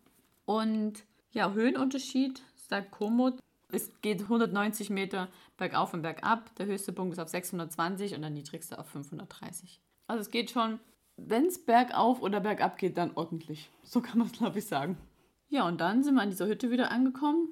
Und 0.45 1.05
ja, 1.33 1.53
Höhenunterschied, 1.53 2.43
sagt 2.57 2.91
Komoot, 2.91 3.38
es 3.73 3.90
geht 4.00 4.23
190 4.23 4.90
Meter 4.90 5.28
bergauf 5.56 5.92
und 5.92 6.02
bergab. 6.02 6.54
Der 6.56 6.66
höchste 6.66 6.92
Punkt 6.92 7.14
ist 7.14 7.18
auf 7.18 7.28
620 7.28 8.14
und 8.14 8.23
der 8.23 8.30
niedrigste 8.30 8.78
auf 8.78 8.88
530. 8.88 9.80
Also 10.06 10.20
es 10.20 10.30
geht 10.30 10.50
schon, 10.50 10.78
wenn 11.16 11.46
es 11.46 11.64
bergauf 11.64 12.23
oder 12.23 12.40
bergab 12.40 12.78
geht, 12.78 12.96
dann 12.96 13.12
ordentlich. 13.14 13.70
So 13.82 14.00
kann 14.00 14.18
man 14.18 14.28
es, 14.28 14.35
glaube 14.35 14.58
ich, 14.58 14.66
sagen. 14.66 14.99
Ja, 15.49 15.66
und 15.66 15.80
dann 15.80 16.02
sind 16.02 16.14
wir 16.14 16.23
an 16.23 16.30
dieser 16.30 16.46
Hütte 16.46 16.70
wieder 16.70 16.90
angekommen 16.90 17.49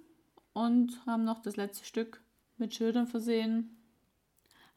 und 0.53 1.01
haben 1.07 1.25
noch 1.25 1.41
das 1.41 1.57
letzte 1.57 1.85
Stück 1.85 2.23
mit 2.57 2.75
Schildern 2.75 3.07
versehen. 3.07 3.77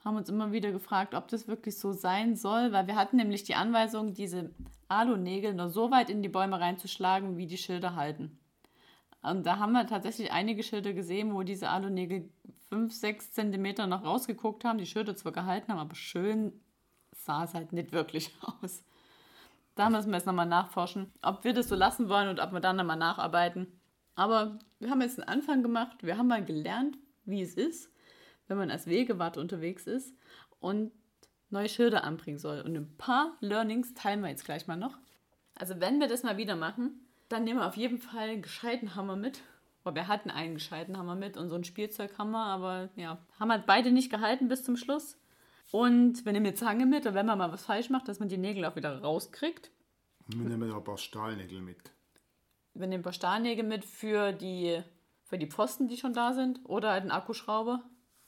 Haben 0.04 0.18
uns 0.18 0.30
immer 0.30 0.52
wieder 0.52 0.72
gefragt, 0.72 1.16
ob 1.16 1.28
das 1.28 1.48
wirklich 1.48 1.78
so 1.78 1.92
sein 1.92 2.36
soll, 2.36 2.72
weil 2.72 2.88
wir 2.88 2.96
hatten 2.96 3.18
nämlich 3.18 3.44
die 3.44 3.56
Anweisung, 3.56 4.14
diese 4.14 4.52
Alunägel 4.88 5.54
nur 5.54 5.70
so 5.70 5.92
weit 5.92 6.10
in 6.10 6.22
die 6.22 6.30
Bäume 6.30 6.60
reinzuschlagen, 6.60 7.38
wie 7.38 7.48
die 7.48 7.58
Schilder 7.58 7.96
halten. 7.96 8.40
Und 9.22 9.46
da 9.46 9.60
haben 9.60 9.72
wir 9.72 9.88
tatsächlich 9.88 10.32
einige 10.32 10.64
Schilder 10.64 10.94
gesehen, 10.94 11.34
wo 11.34 11.44
diese 11.44 11.70
Alunägel 11.70 12.30
5, 12.70 12.94
6 12.94 13.32
Zentimeter 13.32 13.88
noch 13.88 14.04
rausgeguckt 14.04 14.64
haben, 14.64 14.78
die 14.78 14.86
Schilder 14.86 15.16
zwar 15.16 15.32
gehalten 15.32 15.72
haben, 15.72 15.80
aber 15.80 15.96
schön 15.96 16.54
sah 17.12 17.44
es 17.44 17.54
halt 17.54 17.74
nicht 17.74 17.92
wirklich 17.92 18.32
aus. 18.62 18.84
Da 19.76 19.90
müssen 19.90 20.10
wir 20.10 20.18
jetzt 20.18 20.26
nochmal 20.26 20.48
nachforschen, 20.48 21.12
ob 21.22 21.44
wir 21.44 21.54
das 21.54 21.70
so 21.70 21.76
lassen 21.76 22.10
wollen 22.10 22.30
und 22.30 22.40
ob 22.40 22.52
wir 22.52 22.60
dann 22.60 22.78
nochmal 22.78 22.98
nacharbeiten. 22.98 23.68
Aber 24.16 24.58
wir 24.80 24.90
haben 24.90 25.02
jetzt 25.02 25.20
einen 25.20 25.30
Anfang 25.30 25.62
gemacht, 25.62 25.98
wir 26.02 26.18
haben 26.18 26.28
mal 26.28 26.44
gelernt, 26.44 26.98
wie 27.26 27.42
es 27.42 27.54
ist, 27.54 27.92
wenn 28.48 28.58
man 28.58 28.72
als 28.72 28.88
Wegewart 28.88 29.38
unterwegs 29.38 29.86
ist 29.86 30.16
und 30.60 30.92
neue 31.50 31.70
Schilder 31.70 32.04
anbringen 32.04 32.40
soll. 32.40 32.62
Und 32.62 32.76
ein 32.76 32.98
paar 32.98 33.38
Learnings 33.40 33.94
teilen 33.94 34.22
wir 34.22 34.30
jetzt 34.30 34.46
gleich 34.46 34.68
mal 34.68 34.78
noch. 34.78 34.98
Also 35.56 35.80
wenn 35.80 36.00
wir 36.00 36.08
das 36.08 36.24
mal 36.24 36.38
wieder 36.38 36.56
machen, 36.56 37.07
dann 37.30 37.44
nehmen 37.44 37.60
wir 37.60 37.68
auf 37.68 37.78
jeden 37.78 37.98
Fall 37.98 38.30
einen 38.30 38.42
gescheiten 38.42 38.96
Hammer 38.96 39.16
mit. 39.16 39.42
Aber 39.84 39.96
wir 39.96 40.08
hatten 40.08 40.30
einen 40.30 40.56
gescheiten 40.56 40.98
Hammer 40.98 41.16
mit 41.16 41.38
und 41.38 41.48
so 41.48 41.56
einen 41.56 41.64
Spielzeughammer, 41.64 42.46
aber 42.46 42.90
ja, 42.98 43.20
haben 43.40 43.52
halt 43.52 43.66
beide 43.66 43.92
nicht 43.92 44.10
gehalten 44.10 44.50
bis 44.50 44.64
zum 44.64 44.76
Schluss. 44.76 45.18
Und 45.72 46.26
wir 46.26 46.34
nehmen 46.34 46.46
eine 46.46 46.56
Zange 46.56 46.86
mit 46.86 47.06
und 47.06 47.14
wenn 47.14 47.26
man 47.26 47.38
mal 47.38 47.52
was 47.52 47.66
falsch 47.66 47.90
macht, 47.90 48.08
dass 48.08 48.20
man 48.20 48.28
die 48.28 48.38
Nägel 48.38 48.66
auch 48.66 48.76
wieder 48.76 49.02
rauskriegt. 49.02 49.72
Wir 50.28 50.50
nehmen 50.50 50.72
auch 50.72 50.78
ein 50.78 50.84
paar 50.84 50.98
Stahlnägel 50.98 51.62
mit. 51.62 51.92
Wir 52.74 52.88
nehmen 52.88 53.00
ein 53.00 53.04
paar 53.04 53.14
Stahlnägel 53.14 53.66
mit 53.66 53.86
für 53.86 54.34
die, 54.34 54.82
für 55.24 55.38
die 55.38 55.48
Pfosten, 55.48 55.88
die 55.88 55.98
schon 55.98 56.14
da 56.14 56.34
sind. 56.34 56.60
Oder 56.66 56.92
halt 56.92 57.02
einen 57.02 57.12
Akkuschrauber 57.12 57.84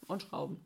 und 0.07 0.23
Schrauben. 0.23 0.65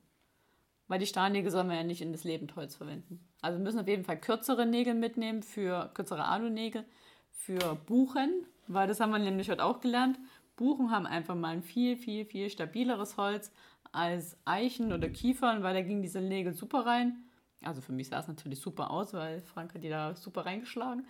Weil 0.88 1.00
die 1.00 1.08
Stahlnägel 1.08 1.52
sollen 1.52 1.70
wir 1.70 1.76
ja 1.76 1.84
nicht 1.84 2.02
in 2.02 2.12
das 2.12 2.24
Lebendholz 2.24 2.76
verwenden. 2.76 3.28
Also 3.42 3.58
wir 3.58 3.64
müssen 3.64 3.80
auf 3.80 3.88
jeden 3.88 4.04
Fall 4.04 4.20
kürzere 4.20 4.66
Nägel 4.66 4.94
mitnehmen 4.94 5.42
für 5.42 5.90
kürzere 5.94 6.26
Alunägel 6.26 6.86
für 7.34 7.76
Buchen, 7.88 8.46
weil 8.68 8.88
das 8.88 9.00
haben 9.00 9.12
wir 9.12 9.20
nämlich 9.20 9.50
heute 9.50 9.64
auch 9.64 9.80
gelernt. 9.80 10.18
Buchen 10.56 10.92
haben 10.92 11.06
einfach 11.06 11.36
mal 11.36 11.50
ein 11.50 11.64
viel, 11.64 11.98
viel, 11.98 12.26
viel 12.26 12.50
stabileres 12.50 13.18
Holz 13.18 13.52
als 13.92 14.38
Eichen 14.46 14.94
oder 14.94 15.10
Kiefern, 15.10 15.64
weil 15.64 15.74
da 15.74 15.82
ging 15.82 16.02
diese 16.02 16.22
Nägel 16.22 16.54
super 16.54 16.86
rein. 16.86 17.24
Also 17.62 17.82
für 17.82 17.92
mich 17.92 18.10
sah 18.10 18.20
es 18.20 18.28
natürlich 18.28 18.60
super 18.60 18.92
aus, 18.92 19.14
weil 19.14 19.42
Frank 19.42 19.74
hat 19.74 19.84
die 19.84 19.90
da 19.90 20.16
super 20.16 20.46
reingeschlagen. 20.46 21.06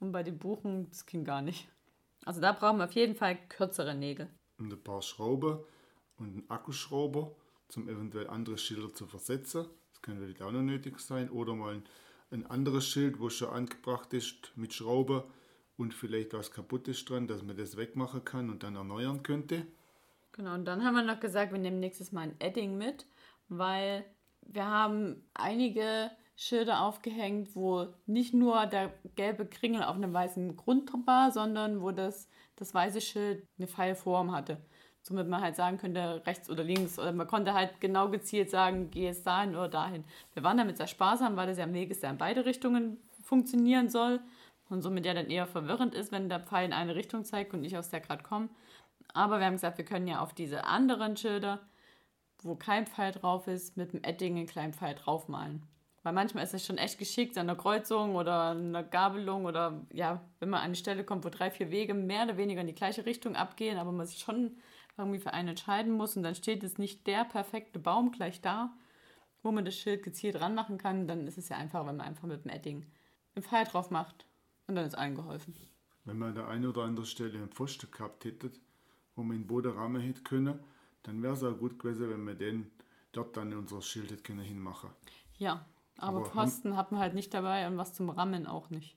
Und 0.00 0.12
bei 0.12 0.22
den 0.22 0.38
Buchen, 0.38 0.88
das 0.90 1.06
ging 1.06 1.24
gar 1.24 1.42
nicht. 1.42 1.68
Also 2.24 2.40
da 2.40 2.52
brauchen 2.52 2.78
wir 2.78 2.84
auf 2.84 2.92
jeden 2.92 3.14
Fall 3.14 3.36
kürzere 3.48 3.94
Nägel. 3.94 4.28
Und 4.58 4.72
ein 4.72 4.82
paar 4.82 5.02
Schrauben 5.02 5.58
und 6.16 6.28
einen 6.28 6.50
Akkuschrauber, 6.50 7.34
um 7.76 7.88
eventuell 7.88 8.28
andere 8.28 8.58
Schilder 8.58 8.92
zu 8.92 9.06
versetzen. 9.06 9.66
Das 9.92 10.02
kann 10.02 10.18
vielleicht 10.18 10.42
auch 10.42 10.52
noch 10.52 10.62
nötig 10.62 10.98
sein. 11.00 11.30
Oder 11.30 11.54
mal 11.54 11.74
ein, 11.74 11.84
ein 12.30 12.46
anderes 12.46 12.86
Schild, 12.86 13.20
wo 13.20 13.28
schon 13.28 13.48
angebracht 13.48 14.12
ist 14.14 14.52
mit 14.56 14.72
Schrauben 14.72 15.22
und 15.76 15.94
vielleicht 15.94 16.32
was 16.32 16.50
kaputt 16.50 16.88
ist 16.88 17.08
dran, 17.08 17.26
dass 17.26 17.42
man 17.42 17.56
das 17.56 17.76
wegmachen 17.76 18.24
kann 18.24 18.50
und 18.50 18.62
dann 18.62 18.76
erneuern 18.76 19.22
könnte. 19.22 19.66
Genau, 20.32 20.54
und 20.54 20.64
dann 20.64 20.84
haben 20.84 20.94
wir 20.94 21.02
noch 21.02 21.20
gesagt, 21.20 21.52
wir 21.52 21.58
nehmen 21.58 21.80
nächstes 21.80 22.12
Mal 22.12 22.22
ein 22.22 22.36
Edding 22.40 22.76
mit, 22.76 23.06
weil 23.48 24.04
wir 24.42 24.66
haben 24.66 25.22
einige 25.32 26.10
Schilder 26.36 26.82
aufgehängt, 26.82 27.54
wo 27.54 27.86
nicht 28.06 28.34
nur 28.34 28.66
der 28.66 28.92
gelbe 29.14 29.46
Kringel 29.46 29.84
auf 29.84 29.94
einem 29.94 30.12
weißen 30.12 30.56
Grund 30.56 30.92
war, 31.06 31.30
sondern 31.30 31.80
wo 31.80 31.92
das, 31.92 32.28
das 32.56 32.74
weiße 32.74 33.00
Schild 33.00 33.46
eine 33.58 33.68
Pfeilform 33.68 34.32
hatte. 34.32 34.58
Somit 35.02 35.28
man 35.28 35.42
halt 35.42 35.54
sagen 35.54 35.78
könnte, 35.78 36.22
rechts 36.26 36.50
oder 36.50 36.64
links. 36.64 36.98
Oder 36.98 37.12
man 37.12 37.28
konnte 37.28 37.54
halt 37.54 37.80
genau 37.80 38.08
gezielt 38.08 38.50
sagen, 38.50 38.90
geh 38.90 39.04
jetzt 39.04 39.26
dahin 39.26 39.50
oder 39.50 39.68
dahin. 39.68 40.04
Wir 40.32 40.42
waren 40.42 40.56
damit 40.56 40.78
sehr 40.78 40.86
sparsam, 40.86 41.36
weil 41.36 41.46
das 41.46 41.58
ja 41.58 41.64
am 41.64 41.74
Weg 41.74 41.90
ist, 41.90 42.02
der 42.02 42.10
in 42.10 42.18
beide 42.18 42.44
Richtungen 42.44 42.96
funktionieren 43.22 43.88
soll 43.88 44.20
und 44.70 44.82
somit 44.82 45.06
ja 45.06 45.14
dann 45.14 45.30
eher 45.30 45.46
verwirrend 45.46 45.94
ist, 45.94 46.12
wenn 46.12 46.28
der 46.28 46.40
Pfeil 46.40 46.66
in 46.66 46.72
eine 46.72 46.94
Richtung 46.94 47.24
zeigt 47.24 47.54
und 47.54 47.60
nicht 47.60 47.76
aus 47.76 47.90
der 47.90 48.00
gerade 48.00 48.22
kommt. 48.22 48.50
Aber 49.12 49.38
wir 49.38 49.46
haben 49.46 49.54
gesagt, 49.54 49.78
wir 49.78 49.84
können 49.84 50.08
ja 50.08 50.20
auf 50.20 50.32
diese 50.32 50.64
anderen 50.64 51.16
Schilder, 51.16 51.60
wo 52.42 52.54
kein 52.56 52.86
Pfeil 52.86 53.12
drauf 53.12 53.46
ist, 53.46 53.76
mit 53.76 53.92
dem 53.92 54.02
Edding 54.02 54.36
einen 54.36 54.46
kleinen 54.46 54.72
Pfeil 54.72 54.94
draufmalen. 54.94 55.62
Weil 56.02 56.12
manchmal 56.12 56.44
ist 56.44 56.52
es 56.52 56.66
schon 56.66 56.76
echt 56.76 56.98
geschickt 56.98 57.38
an 57.38 57.46
der 57.46 57.56
Kreuzung 57.56 58.14
oder 58.14 58.50
einer 58.50 58.82
Gabelung 58.82 59.46
oder 59.46 59.86
ja, 59.90 60.20
wenn 60.38 60.50
man 60.50 60.60
an 60.60 60.72
die 60.72 60.78
Stelle 60.78 61.04
kommt, 61.04 61.24
wo 61.24 61.30
drei, 61.30 61.50
vier 61.50 61.70
Wege 61.70 61.94
mehr 61.94 62.24
oder 62.24 62.36
weniger 62.36 62.60
in 62.60 62.66
die 62.66 62.74
gleiche 62.74 63.06
Richtung 63.06 63.36
abgehen, 63.36 63.78
aber 63.78 63.90
man 63.90 64.06
sich 64.06 64.18
schon 64.18 64.58
irgendwie 64.98 65.18
für 65.18 65.32
einen 65.32 65.48
entscheiden 65.48 65.92
muss 65.92 66.16
und 66.16 66.22
dann 66.22 66.34
steht 66.34 66.62
es 66.62 66.76
nicht 66.76 67.06
der 67.06 67.24
perfekte 67.24 67.78
Baum 67.78 68.12
gleich 68.12 68.42
da, 68.42 68.74
wo 69.42 69.50
man 69.50 69.64
das 69.64 69.76
Schild 69.76 70.02
gezielt 70.02 70.40
ranmachen 70.40 70.76
kann, 70.76 71.08
dann 71.08 71.26
ist 71.26 71.38
es 71.38 71.48
ja 71.48 71.56
einfacher, 71.56 71.86
wenn 71.86 71.96
man 71.96 72.06
einfach 72.06 72.28
mit 72.28 72.44
dem 72.44 72.50
Edding 72.50 72.86
einen 73.34 73.42
Pfeil 73.42 73.64
drauf 73.64 73.90
macht 73.90 74.26
und 74.66 74.74
dann 74.74 74.86
ist 74.86 74.96
allen 74.96 75.14
geholfen. 75.14 75.54
Wenn 76.04 76.18
man 76.18 76.30
an 76.30 76.34
der 76.34 76.48
einen 76.48 76.66
oder 76.66 76.82
anderen 76.82 77.06
Stelle 77.06 77.38
einen 77.38 77.48
Pfosten 77.48 77.90
gehabt 77.90 78.24
hätte, 78.24 78.50
wo 79.16 79.22
man 79.22 79.38
den 79.38 79.46
Boden 79.46 79.72
rammen 79.72 80.02
hätte 80.02 80.22
können, 80.22 80.58
dann 81.02 81.22
wäre 81.22 81.34
es 81.34 81.42
auch 81.42 81.56
gut 81.56 81.78
gewesen, 81.78 82.10
wenn 82.10 82.26
wir 82.26 82.34
den 82.34 82.70
dort 83.12 83.36
dann 83.36 83.52
unser 83.54 83.80
Schild 83.80 84.10
hätte 84.10 84.22
können 84.22 84.40
hinmachen. 84.40 84.90
Ja, 85.38 85.64
aber, 85.98 86.18
aber 86.18 86.26
Pfosten 86.26 86.76
hat 86.76 86.92
man 86.92 87.00
halt 87.00 87.14
nicht 87.14 87.32
dabei 87.32 87.66
und 87.66 87.78
was 87.78 87.94
zum 87.94 88.10
Rammen 88.10 88.46
auch 88.46 88.70
nicht. 88.70 88.96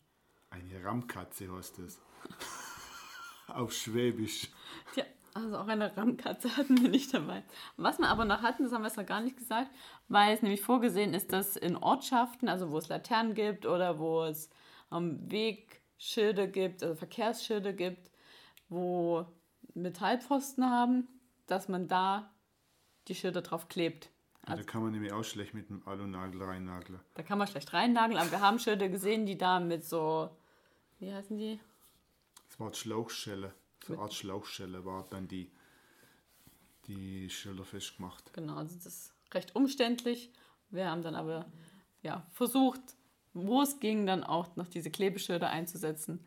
Eine 0.50 0.84
Rammkatze 0.84 1.52
heißt 1.52 1.80
das. 1.80 2.00
Auf 3.48 3.74
Schwäbisch. 3.74 4.50
Ja, 4.96 5.04
also 5.34 5.58
auch 5.58 5.68
eine 5.68 5.96
Rammkatze 5.96 6.56
hatten 6.58 6.82
wir 6.82 6.90
nicht 6.90 7.14
dabei. 7.14 7.44
Was 7.78 8.00
wir 8.00 8.08
aber 8.08 8.26
noch 8.26 8.42
hatten, 8.42 8.64
das 8.64 8.74
haben 8.74 8.82
wir 8.82 8.88
jetzt 8.88 8.98
noch 8.98 9.06
gar 9.06 9.22
nicht 9.22 9.38
gesagt, 9.38 9.70
weil 10.08 10.34
es 10.34 10.42
nämlich 10.42 10.62
vorgesehen 10.62 11.14
ist, 11.14 11.32
dass 11.32 11.56
in 11.56 11.76
Ortschaften, 11.76 12.50
also 12.50 12.72
wo 12.72 12.78
es 12.78 12.90
Laternen 12.90 13.36
gibt 13.36 13.66
oder 13.66 14.00
wo 14.00 14.24
es 14.24 14.50
ähm, 14.92 15.20
Wegschilder 15.32 16.48
gibt, 16.48 16.84
also 16.84 16.96
Verkehrsschilder 16.96 17.74
gibt, 17.74 18.12
wo 18.70 19.26
Metallpfosten 19.74 20.70
haben, 20.70 21.08
dass 21.46 21.68
man 21.68 21.88
da 21.88 22.34
die 23.08 23.16
Schilder 23.16 23.42
drauf 23.42 23.70
klebt. 23.70 24.10
Also, 24.42 24.64
da 24.64 24.70
kann 24.70 24.82
man 24.82 24.92
nämlich 24.92 25.12
auch 25.12 25.24
schlecht 25.24 25.54
mit 25.54 25.70
einem 25.70 25.86
Alunagel 25.86 26.42
reinnageln. 26.42 27.00
Da 27.16 27.24
kann 27.24 27.38
man 27.38 27.48
schlecht 27.48 27.74
reinnageln, 27.74 28.20
aber 28.20 28.32
wir 28.32 28.42
haben 28.42 28.60
Schilder 28.60 28.88
gesehen, 28.88 29.26
die 29.26 29.38
da 29.38 29.60
mit 29.60 29.84
so, 29.84 30.30
wie 31.00 31.14
heißen 31.14 31.38
die? 31.38 31.60
Das 32.48 32.60
war 32.60 32.74
Schlauchschelle. 32.74 33.54
So 33.86 33.94
eine 33.94 34.02
Art 34.02 34.14
Schlauchschelle 34.14 34.86
war 34.86 35.06
dann 35.10 35.28
die, 35.28 35.52
die 36.88 37.30
Schilder 37.30 37.66
festgemacht. 37.66 38.34
Genau, 38.34 38.56
also 38.56 38.76
das 38.76 38.86
ist 38.86 39.14
recht 39.34 39.56
umständlich. 39.56 40.32
Wir 40.70 40.90
haben 40.90 41.02
dann 41.02 41.16
aber 41.16 41.46
ja, 42.02 42.26
versucht, 42.32 42.82
wo 43.34 43.62
es 43.62 43.80
ging, 43.80 44.06
dann 44.06 44.24
auch 44.24 44.56
noch 44.56 44.68
diese 44.68 44.92
Klebeschilder 44.92 45.50
einzusetzen, 45.50 46.26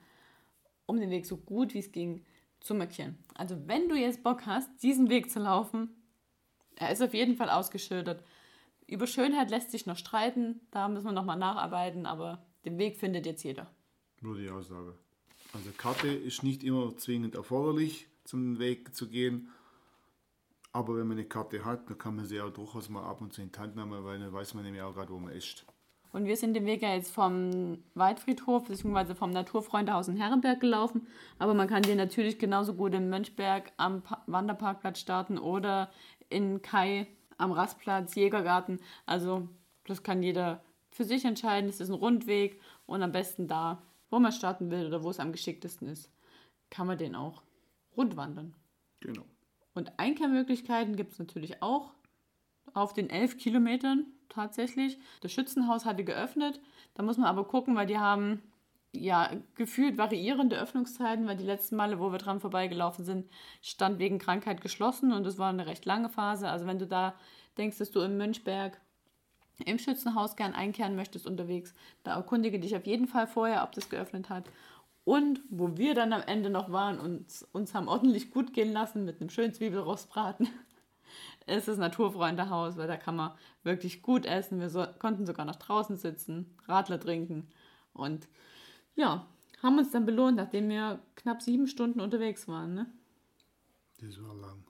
um 0.86 1.00
den 1.00 1.10
Weg 1.10 1.26
so 1.26 1.36
gut 1.36 1.74
wie 1.74 1.78
es 1.78 1.92
ging 1.92 2.24
zu 2.60 2.74
markieren. 2.74 3.18
Also 3.34 3.56
wenn 3.66 3.88
du 3.88 3.94
jetzt 3.96 4.22
Bock 4.22 4.46
hast, 4.46 4.68
diesen 4.82 5.08
Weg 5.08 5.30
zu 5.30 5.40
laufen, 5.40 5.90
er 6.76 6.90
ist 6.92 7.02
auf 7.02 7.14
jeden 7.14 7.36
Fall 7.36 7.50
ausgeschildert. 7.50 8.24
Über 8.86 9.06
Schönheit 9.06 9.50
lässt 9.50 9.70
sich 9.70 9.86
noch 9.86 9.96
streiten, 9.96 10.60
da 10.70 10.88
müssen 10.88 11.06
wir 11.06 11.12
nochmal 11.12 11.38
nacharbeiten, 11.38 12.06
aber 12.06 12.44
den 12.64 12.78
Weg 12.78 12.96
findet 12.96 13.26
jetzt 13.26 13.42
jeder. 13.42 13.70
Nur 14.20 14.36
die 14.36 14.50
Aussage. 14.50 14.94
Also 15.52 15.70
Karte 15.76 16.08
ist 16.08 16.42
nicht 16.42 16.62
immer 16.62 16.96
zwingend 16.96 17.34
erforderlich, 17.34 18.06
zum 18.24 18.58
Weg 18.58 18.94
zu 18.94 19.08
gehen. 19.08 19.50
Aber 20.72 20.96
wenn 20.96 21.08
man 21.08 21.18
eine 21.18 21.26
Karte 21.26 21.64
hat, 21.64 21.88
dann 21.90 21.98
kann 21.98 22.16
man 22.16 22.26
sie 22.26 22.40
auch 22.40 22.50
durchaus 22.50 22.88
mal 22.88 23.02
ab 23.02 23.20
und 23.20 23.32
zu 23.32 23.42
in 23.42 23.50
die 23.50 23.58
Hand 23.58 23.74
nehmen, 23.74 24.04
weil 24.04 24.20
dann 24.20 24.32
weiß 24.32 24.54
man 24.54 24.64
nämlich 24.64 24.82
auch 24.82 24.94
gerade, 24.94 25.12
wo 25.12 25.18
man 25.18 25.32
ist. 25.32 25.64
Und 26.12 26.26
wir 26.26 26.36
sind 26.36 26.54
den 26.54 26.66
Weg 26.66 26.82
ja 26.82 26.94
jetzt 26.94 27.12
vom 27.12 27.78
Waldfriedhof 27.94 28.64
bzw. 28.64 29.14
vom 29.14 29.30
Naturfreundehaus 29.30 30.08
in 30.08 30.16
Herrenberg 30.16 30.60
gelaufen. 30.60 31.06
Aber 31.38 31.54
man 31.54 31.68
kann 31.68 31.82
den 31.82 31.96
natürlich 31.96 32.38
genauso 32.38 32.74
gut 32.74 32.94
in 32.94 33.08
Mönchberg 33.08 33.72
am 33.76 34.02
pa 34.02 34.22
Wanderparkplatz 34.26 34.98
starten 34.98 35.38
oder 35.38 35.90
in 36.28 36.62
Kai 36.62 37.06
am 37.38 37.52
Rastplatz, 37.52 38.14
Jägergarten. 38.16 38.80
Also 39.06 39.48
das 39.86 40.02
kann 40.02 40.22
jeder 40.22 40.62
für 40.90 41.04
sich 41.04 41.24
entscheiden. 41.24 41.70
Es 41.70 41.80
ist 41.80 41.90
ein 41.90 41.94
Rundweg 41.94 42.60
und 42.86 43.02
am 43.02 43.12
besten 43.12 43.46
da, 43.46 43.82
wo 44.10 44.18
man 44.18 44.32
starten 44.32 44.70
will 44.70 44.86
oder 44.86 45.04
wo 45.04 45.10
es 45.10 45.20
am 45.20 45.32
geschicktesten 45.32 45.88
ist, 45.88 46.10
kann 46.70 46.86
man 46.86 46.98
den 46.98 47.14
auch 47.14 47.42
rundwandern. 47.96 48.54
Genau. 49.00 49.24
Und 49.74 49.98
Einkehrmöglichkeiten 49.98 50.96
gibt 50.96 51.12
es 51.12 51.18
natürlich 51.18 51.62
auch 51.62 51.92
auf 52.74 52.92
den 52.92 53.10
elf 53.10 53.38
Kilometern 53.38 54.06
tatsächlich. 54.28 54.98
Das 55.20 55.32
Schützenhaus 55.32 55.84
hatte 55.84 56.04
geöffnet. 56.04 56.60
Da 56.94 57.02
muss 57.02 57.18
man 57.18 57.26
aber 57.26 57.44
gucken, 57.44 57.76
weil 57.76 57.86
die 57.86 57.98
haben 57.98 58.42
ja, 58.92 59.30
gefühlt 59.54 59.98
variierende 59.98 60.58
Öffnungszeiten, 60.58 61.26
weil 61.26 61.36
die 61.36 61.44
letzten 61.44 61.76
Male, 61.76 62.00
wo 62.00 62.10
wir 62.10 62.18
dran 62.18 62.40
vorbeigelaufen 62.40 63.04
sind, 63.04 63.30
stand 63.62 63.98
wegen 63.98 64.18
Krankheit 64.18 64.60
geschlossen 64.60 65.12
und 65.12 65.26
es 65.26 65.38
war 65.38 65.50
eine 65.50 65.66
recht 65.66 65.84
lange 65.84 66.08
Phase. 66.08 66.48
Also 66.48 66.66
wenn 66.66 66.78
du 66.78 66.86
da 66.86 67.14
denkst, 67.56 67.78
dass 67.78 67.90
du 67.90 68.00
im 68.00 68.16
Mönchberg 68.16 68.80
im 69.64 69.78
Schützenhaus 69.78 70.36
gern 70.36 70.54
einkehren 70.54 70.96
möchtest 70.96 71.26
unterwegs, 71.26 71.74
da 72.02 72.16
erkundige 72.16 72.58
dich 72.58 72.74
auf 72.74 72.86
jeden 72.86 73.06
Fall 73.06 73.26
vorher, 73.26 73.62
ob 73.62 73.72
das 73.72 73.90
geöffnet 73.90 74.30
hat. 74.30 74.50
Und 75.04 75.40
wo 75.48 75.76
wir 75.76 75.94
dann 75.94 76.12
am 76.12 76.22
Ende 76.22 76.50
noch 76.50 76.72
waren 76.72 76.98
und 76.98 77.26
uns 77.52 77.74
haben 77.74 77.88
ordentlich 77.88 78.30
gut 78.30 78.52
gehen 78.52 78.72
lassen 78.72 79.04
mit 79.04 79.20
einem 79.20 79.30
schönen 79.30 79.54
Zwiebelrostbraten, 79.54 80.48
ist 81.50 81.68
das 81.68 81.78
Naturfreundehaus, 81.78 82.76
weil 82.76 82.88
da 82.88 82.96
kann 82.96 83.16
man 83.16 83.32
wirklich 83.62 84.02
gut 84.02 84.26
essen. 84.26 84.60
Wir 84.60 84.70
so, 84.70 84.86
konnten 84.98 85.26
sogar 85.26 85.44
noch 85.44 85.56
draußen 85.56 85.96
sitzen, 85.96 86.56
Radler 86.66 87.00
trinken 87.00 87.48
und 87.92 88.28
ja, 88.94 89.26
haben 89.62 89.78
uns 89.78 89.90
dann 89.90 90.06
belohnt, 90.06 90.36
nachdem 90.36 90.68
wir 90.68 91.00
knapp 91.16 91.42
sieben 91.42 91.66
Stunden 91.66 92.00
unterwegs 92.00 92.48
waren. 92.48 92.74
Ne? 92.74 92.92
Das 94.00 94.20
war 94.22 94.34
lang. 94.34 94.64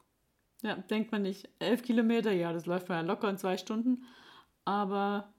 Ja, 0.62 0.76
denkt 0.76 1.12
man 1.12 1.22
nicht. 1.22 1.48
Elf 1.58 1.82
Kilometer, 1.82 2.32
ja, 2.32 2.52
das 2.52 2.66
läuft 2.66 2.88
ja 2.88 3.00
locker 3.00 3.30
in 3.30 3.38
zwei 3.38 3.56
Stunden. 3.56 4.04
Aber 4.64 5.32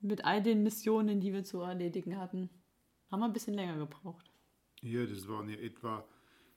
mit 0.00 0.24
all 0.24 0.42
den 0.42 0.62
Missionen, 0.62 1.20
die 1.20 1.32
wir 1.32 1.44
zu 1.44 1.60
erledigen 1.60 2.18
hatten, 2.18 2.48
haben 3.10 3.20
wir 3.20 3.26
ein 3.26 3.32
bisschen 3.32 3.54
länger 3.54 3.78
gebraucht. 3.78 4.30
Ja, 4.80 5.04
das 5.04 5.26
waren 5.26 5.48
ja 5.48 5.56
etwa 5.56 6.04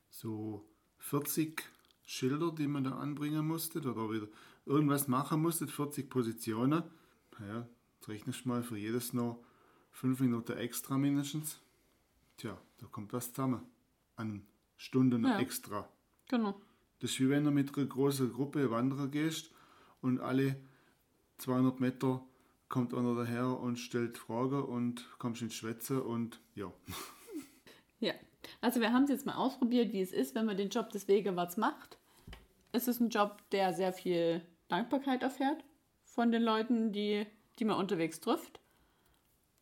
so 0.10 0.70
40 1.00 1.64
Schilder, 2.06 2.52
die 2.52 2.68
man 2.68 2.84
da 2.84 2.92
anbringen 2.98 3.48
musste 3.48 3.80
oder 3.80 3.96
wieder 4.12 4.28
irgendwas 4.66 5.08
machen 5.08 5.42
musste, 5.42 5.68
40 5.68 6.10
Positionen. 6.10 6.84
Ja, 7.40 7.68
jetzt 7.96 8.08
rechnest 8.10 8.46
mal 8.46 8.64
für 8.64 8.78
jedes 8.78 9.14
noch 9.14 9.44
fünf 9.92 10.20
Minuten 10.20 10.58
extra 10.58 10.98
mindestens. 10.98 11.60
Tja, 12.38 12.58
da 12.78 12.88
kommt 12.88 13.14
was 13.14 13.32
zusammen. 13.34 13.62
An 14.16 14.46
Stunden 14.78 15.24
Ja. 15.24 15.40
extra. 15.40 15.88
Genau. 16.28 16.60
Das 17.00 17.12
ist 17.12 17.20
wie 17.20 17.30
wenn 17.30 17.44
du 17.44 17.52
mit 17.52 17.76
einer 17.78 17.88
großen 17.88 18.32
Gruppe 18.32 18.70
wandern 18.72 19.10
gehst 19.12 19.52
und 20.02 20.20
alle 20.20 20.60
200 21.40 21.80
Meter 21.80 22.24
kommt 22.70 22.94
einer 22.94 23.16
daher 23.16 23.60
und 23.60 23.78
stellt 23.78 24.18
Fragen 24.18 24.64
und 24.64 25.08
kommst 25.18 25.42
ins 25.42 25.56
Schwätzen 25.56 26.02
und 26.02 26.40
ja. 26.56 26.72
Also 28.60 28.82
wir 28.82 28.94
haben 28.94 29.04
es 29.04 29.10
jetzt 29.10 29.26
mal 29.26 29.36
ausprobiert, 29.36 29.94
wie 29.94 30.02
es 30.02 30.12
ist, 30.12 30.36
wenn 30.36 30.46
man 30.46 30.58
den 30.58 30.70
Job 30.70 30.90
des 30.90 31.08
Wegewarts 31.08 31.58
macht. 31.58 31.98
Es 32.72 32.88
ist 32.88 33.00
ein 33.00 33.10
Job, 33.10 33.38
der 33.52 33.74
sehr 33.74 33.94
viel 33.94 34.42
Dankbarkeit 34.68 35.24
erfährt 35.24 35.64
von 36.04 36.32
den 36.32 36.44
Leuten, 36.44 36.92
die, 36.92 37.26
die 37.60 37.66
man 37.66 37.78
unterwegs 37.78 38.20
trifft. 38.20 38.60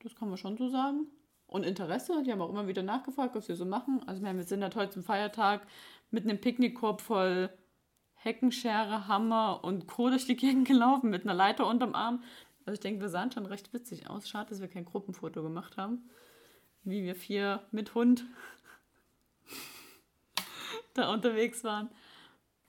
Das 0.03 0.15
kann 0.15 0.29
man 0.29 0.37
schon 0.37 0.57
so 0.57 0.69
sagen. 0.69 1.07
Und 1.47 1.65
Interesse, 1.65 2.23
die 2.23 2.31
haben 2.31 2.41
auch 2.41 2.49
immer 2.49 2.67
wieder 2.67 2.83
nachgefragt, 2.83 3.35
was 3.35 3.47
wir 3.47 3.55
so 3.55 3.65
machen. 3.65 4.01
Also 4.05 4.21
wir 4.21 4.43
sind 4.43 4.61
halt 4.61 4.75
heute 4.75 4.93
zum 4.93 5.03
Feiertag 5.03 5.65
mit 6.11 6.23
einem 6.23 6.39
Picknickkorb 6.39 7.01
voll 7.01 7.49
Heckenschere, 8.13 9.07
Hammer 9.07 9.63
und 9.63 9.87
Co. 9.87 10.09
durch 10.09 10.25
die 10.25 10.35
Gegend 10.35 10.67
gelaufen 10.67 11.09
mit 11.09 11.23
einer 11.23 11.33
Leiter 11.33 11.65
unterm 11.65 11.95
Arm. 11.95 12.23
Also 12.65 12.73
ich 12.73 12.79
denke, 12.81 13.01
wir 13.01 13.09
sahen 13.09 13.31
schon 13.31 13.45
recht 13.45 13.73
witzig 13.73 14.09
aus. 14.09 14.29
Schade, 14.29 14.49
dass 14.49 14.61
wir 14.61 14.67
kein 14.67 14.85
Gruppenfoto 14.85 15.41
gemacht 15.41 15.77
haben. 15.77 16.09
Wie 16.83 17.03
wir 17.03 17.15
vier 17.15 17.63
mit 17.71 17.95
Hund 17.95 18.25
da 20.93 21.11
unterwegs 21.13 21.63
waren. 21.63 21.89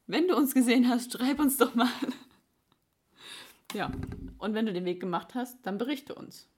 Wenn 0.07 0.29
du 0.29 0.37
uns 0.37 0.55
gesehen 0.55 0.89
hast, 0.89 1.13
schreib 1.13 1.39
uns 1.39 1.57
doch 1.57 1.75
mal. 1.75 1.89
Ja, 3.73 3.91
und 4.39 4.55
wenn 4.55 4.67
du 4.67 4.73
den 4.73 4.85
Weg 4.85 5.01
gemacht 5.01 5.35
hast, 5.35 5.65
dann 5.65 5.79
berichte 5.79 6.15
uns. 6.15 6.49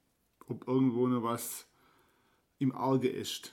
Ob 0.49 0.67
irgendwo 0.67 1.07
noch 1.07 1.23
was 1.23 1.67
im 2.59 2.73
Auge 2.75 3.09
ist. 3.09 3.53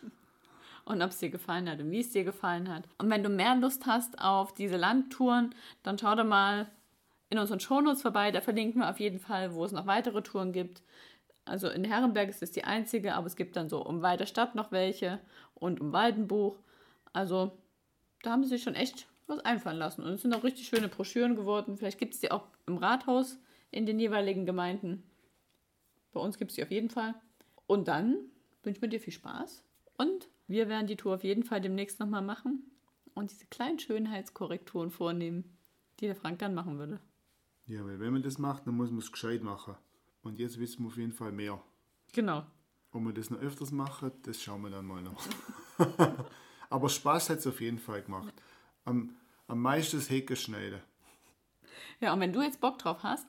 und 0.86 1.02
ob 1.02 1.10
es 1.12 1.20
dir 1.20 1.30
gefallen 1.30 1.70
hat 1.70 1.80
und 1.80 1.92
wie 1.92 2.00
es 2.00 2.12
dir 2.12 2.24
gefallen 2.24 2.68
hat. 2.68 2.88
Und 2.98 3.10
wenn 3.10 3.22
du 3.24 3.30
mehr 3.30 3.56
Lust 3.56 3.86
hast 3.86 4.20
auf 4.20 4.54
diese 4.54 4.78
Landtouren, 4.78 5.54
dann 5.84 5.98
schau 6.00 6.16
da 6.16 6.24
mal 6.24 6.68
in 7.30 7.38
unseren 7.38 7.60
Shownotes 7.60 8.02
vorbei. 8.02 8.32
Da 8.32 8.42
verlinken 8.42 8.82
wir 8.82 8.90
auf 8.90 9.00
jeden 9.00 9.20
Fall, 9.20 9.54
wo 9.54 9.64
es 9.66 9.72
noch 9.72 9.86
weitere 9.86 10.22
Touren 10.24 10.52
gibt. 10.52 10.82
Also 11.46 11.70
in 11.70 11.84
Herrenberg 11.84 12.30
ist 12.30 12.42
es 12.42 12.52
die 12.52 12.64
einzige, 12.64 13.14
aber 13.14 13.28
es 13.28 13.36
gibt 13.36 13.56
dann 13.56 13.70
so 13.70 13.86
um 13.86 14.02
Weiterstadt 14.02 14.56
noch 14.56 14.72
welche 14.72 15.20
und 15.54 15.80
um 15.80 15.92
Waldenbuch. 15.92 16.58
Also 17.14 17.58
da 18.24 18.32
haben 18.32 18.44
sie 18.44 18.50
sich 18.50 18.64
schon 18.64 18.76
echt 18.76 19.08
was 19.28 19.40
einfallen 19.40 19.78
lassen. 19.78 20.04
Und 20.04 20.14
es 20.14 20.22
sind 20.22 20.34
auch 20.34 20.44
richtig 20.44 20.68
schöne 20.68 20.88
Broschüren 20.88 21.36
geworden. 21.36 21.78
Vielleicht 21.78 22.00
gibt 22.00 22.14
es 22.14 22.20
die 22.20 22.32
auch 22.32 22.48
im 22.66 22.78
Rathaus 22.78 23.38
in 23.72 23.86
den 23.86 24.00
jeweiligen 24.00 24.46
Gemeinden. 24.46 25.04
Bei 26.12 26.20
uns 26.20 26.38
gibt 26.38 26.52
es 26.52 26.56
die 26.56 26.64
auf 26.64 26.72
jeden 26.72 26.90
Fall. 26.90 27.16
Und 27.68 27.88
dann 27.88 28.18
wünschen 28.64 28.82
wir 28.82 28.90
dir 28.90 29.00
viel 29.00 29.14
Spaß. 29.14 29.64
Und 29.98 30.28
wir 30.48 30.68
werden 30.68 30.88
die 30.88 30.96
Tour 30.96 31.16
auf 31.16 31.24
jeden 31.24 31.44
Fall 31.44 31.62
demnächst 31.62 32.00
nochmal 32.00 32.24
machen 32.24 32.64
und 33.14 33.32
diese 33.32 33.46
kleinen 33.46 33.80
Schönheitskorrekturen 33.80 34.90
vornehmen, 34.90 35.58
die 36.00 36.06
der 36.06 36.16
Frank 36.16 36.40
dann 36.40 36.56
machen 36.56 36.80
würde. 36.80 37.00
Ja, 37.66 37.86
weil 37.86 38.00
wenn 38.00 38.14
man 38.14 38.24
das 38.24 38.40
macht, 38.40 38.66
dann 38.66 38.76
muss 38.76 38.90
man 38.90 39.00
es 39.00 39.12
gescheit 39.12 39.44
machen. 39.44 39.76
Und 40.24 40.40
jetzt 40.40 40.60
wissen 40.60 40.84
wir 40.84 40.88
auf 40.88 40.98
jeden 40.98 41.12
Fall 41.12 41.32
mehr. 41.32 41.62
Genau. 42.14 42.46
Ob 42.92 43.04
wir 43.04 43.14
das 43.14 43.30
noch 43.30 43.40
öfters 43.40 43.72
machen, 43.72 44.12
das 44.24 44.42
schauen 44.42 44.64
wir 44.64 44.72
dann 44.72 44.86
mal 44.86 45.04
noch. 45.04 45.22
Aber 46.70 46.90
Spaß 46.90 47.30
hat 47.30 47.40
es 47.40 47.48
auf 47.48 47.62
jeden 47.62 47.80
Fall 47.80 48.02
gemacht. 48.04 48.34
Am, 48.86 49.16
am 49.48 49.62
meisten 49.62 49.98
das 49.98 50.10
Hecke 50.10 50.36
schneiden. 50.36 50.82
Ja, 52.00 52.14
und 52.14 52.20
wenn 52.20 52.34
du 52.34 52.42
jetzt 52.42 52.62
Bock 52.62 52.78
drauf 52.78 53.04
hast, 53.04 53.28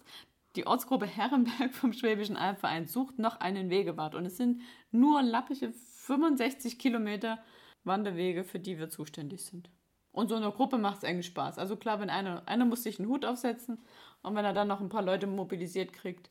die 0.56 0.66
Ortsgruppe 0.66 1.06
Herrenberg 1.06 1.74
vom 1.74 1.92
Schwäbischen 1.92 2.36
Albverein 2.36 2.86
sucht 2.86 3.18
noch 3.18 3.40
einen 3.40 3.70
Wegewart. 3.70 4.14
Und 4.14 4.26
es 4.26 4.36
sind 4.36 4.62
nur 4.90 5.22
lappige 5.22 5.72
65 5.72 6.78
Kilometer 6.78 7.38
Wanderwege, 7.84 8.44
für 8.44 8.58
die 8.58 8.78
wir 8.78 8.90
zuständig 8.90 9.44
sind. 9.44 9.70
Und 10.12 10.28
so 10.28 10.34
eine 10.34 10.50
Gruppe 10.50 10.76
macht 10.76 10.98
es 10.98 11.04
eigentlich 11.04 11.26
Spaß. 11.26 11.58
Also 11.58 11.76
klar, 11.76 12.00
wenn 12.00 12.10
einer, 12.10 12.46
einer 12.46 12.64
muss 12.64 12.82
sich 12.82 12.98
einen 12.98 13.08
Hut 13.08 13.24
aufsetzen 13.24 13.78
und 14.22 14.34
wenn 14.34 14.44
er 14.44 14.52
dann 14.52 14.68
noch 14.68 14.80
ein 14.80 14.88
paar 14.88 15.02
Leute 15.02 15.26
mobilisiert 15.26 15.92
kriegt, 15.92 16.30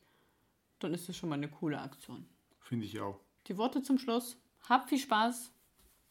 dann 0.80 0.92
ist 0.92 1.08
das 1.08 1.16
schon 1.16 1.30
mal 1.30 1.36
eine 1.36 1.48
coole 1.48 1.80
Aktion. 1.80 2.26
Finde 2.60 2.86
ich 2.86 3.00
auch. 3.00 3.18
Die 3.46 3.56
Worte 3.56 3.82
zum 3.82 3.98
Schluss. 3.98 4.36
Hab 4.68 4.88
viel 4.88 4.98
Spaß 4.98 5.52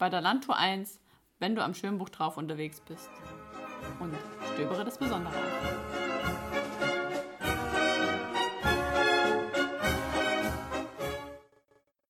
bei 0.00 0.08
der 0.08 0.22
Landtour 0.22 0.56
1, 0.56 0.98
wenn 1.38 1.54
du 1.54 1.62
am 1.62 1.74
Schönbuch 1.74 2.08
drauf 2.08 2.38
unterwegs 2.38 2.80
bist. 2.80 3.10
Und 4.00 4.14
stöbere 4.54 4.84
das 4.84 4.98
Besondere 4.98 5.34
auf. 5.34 6.09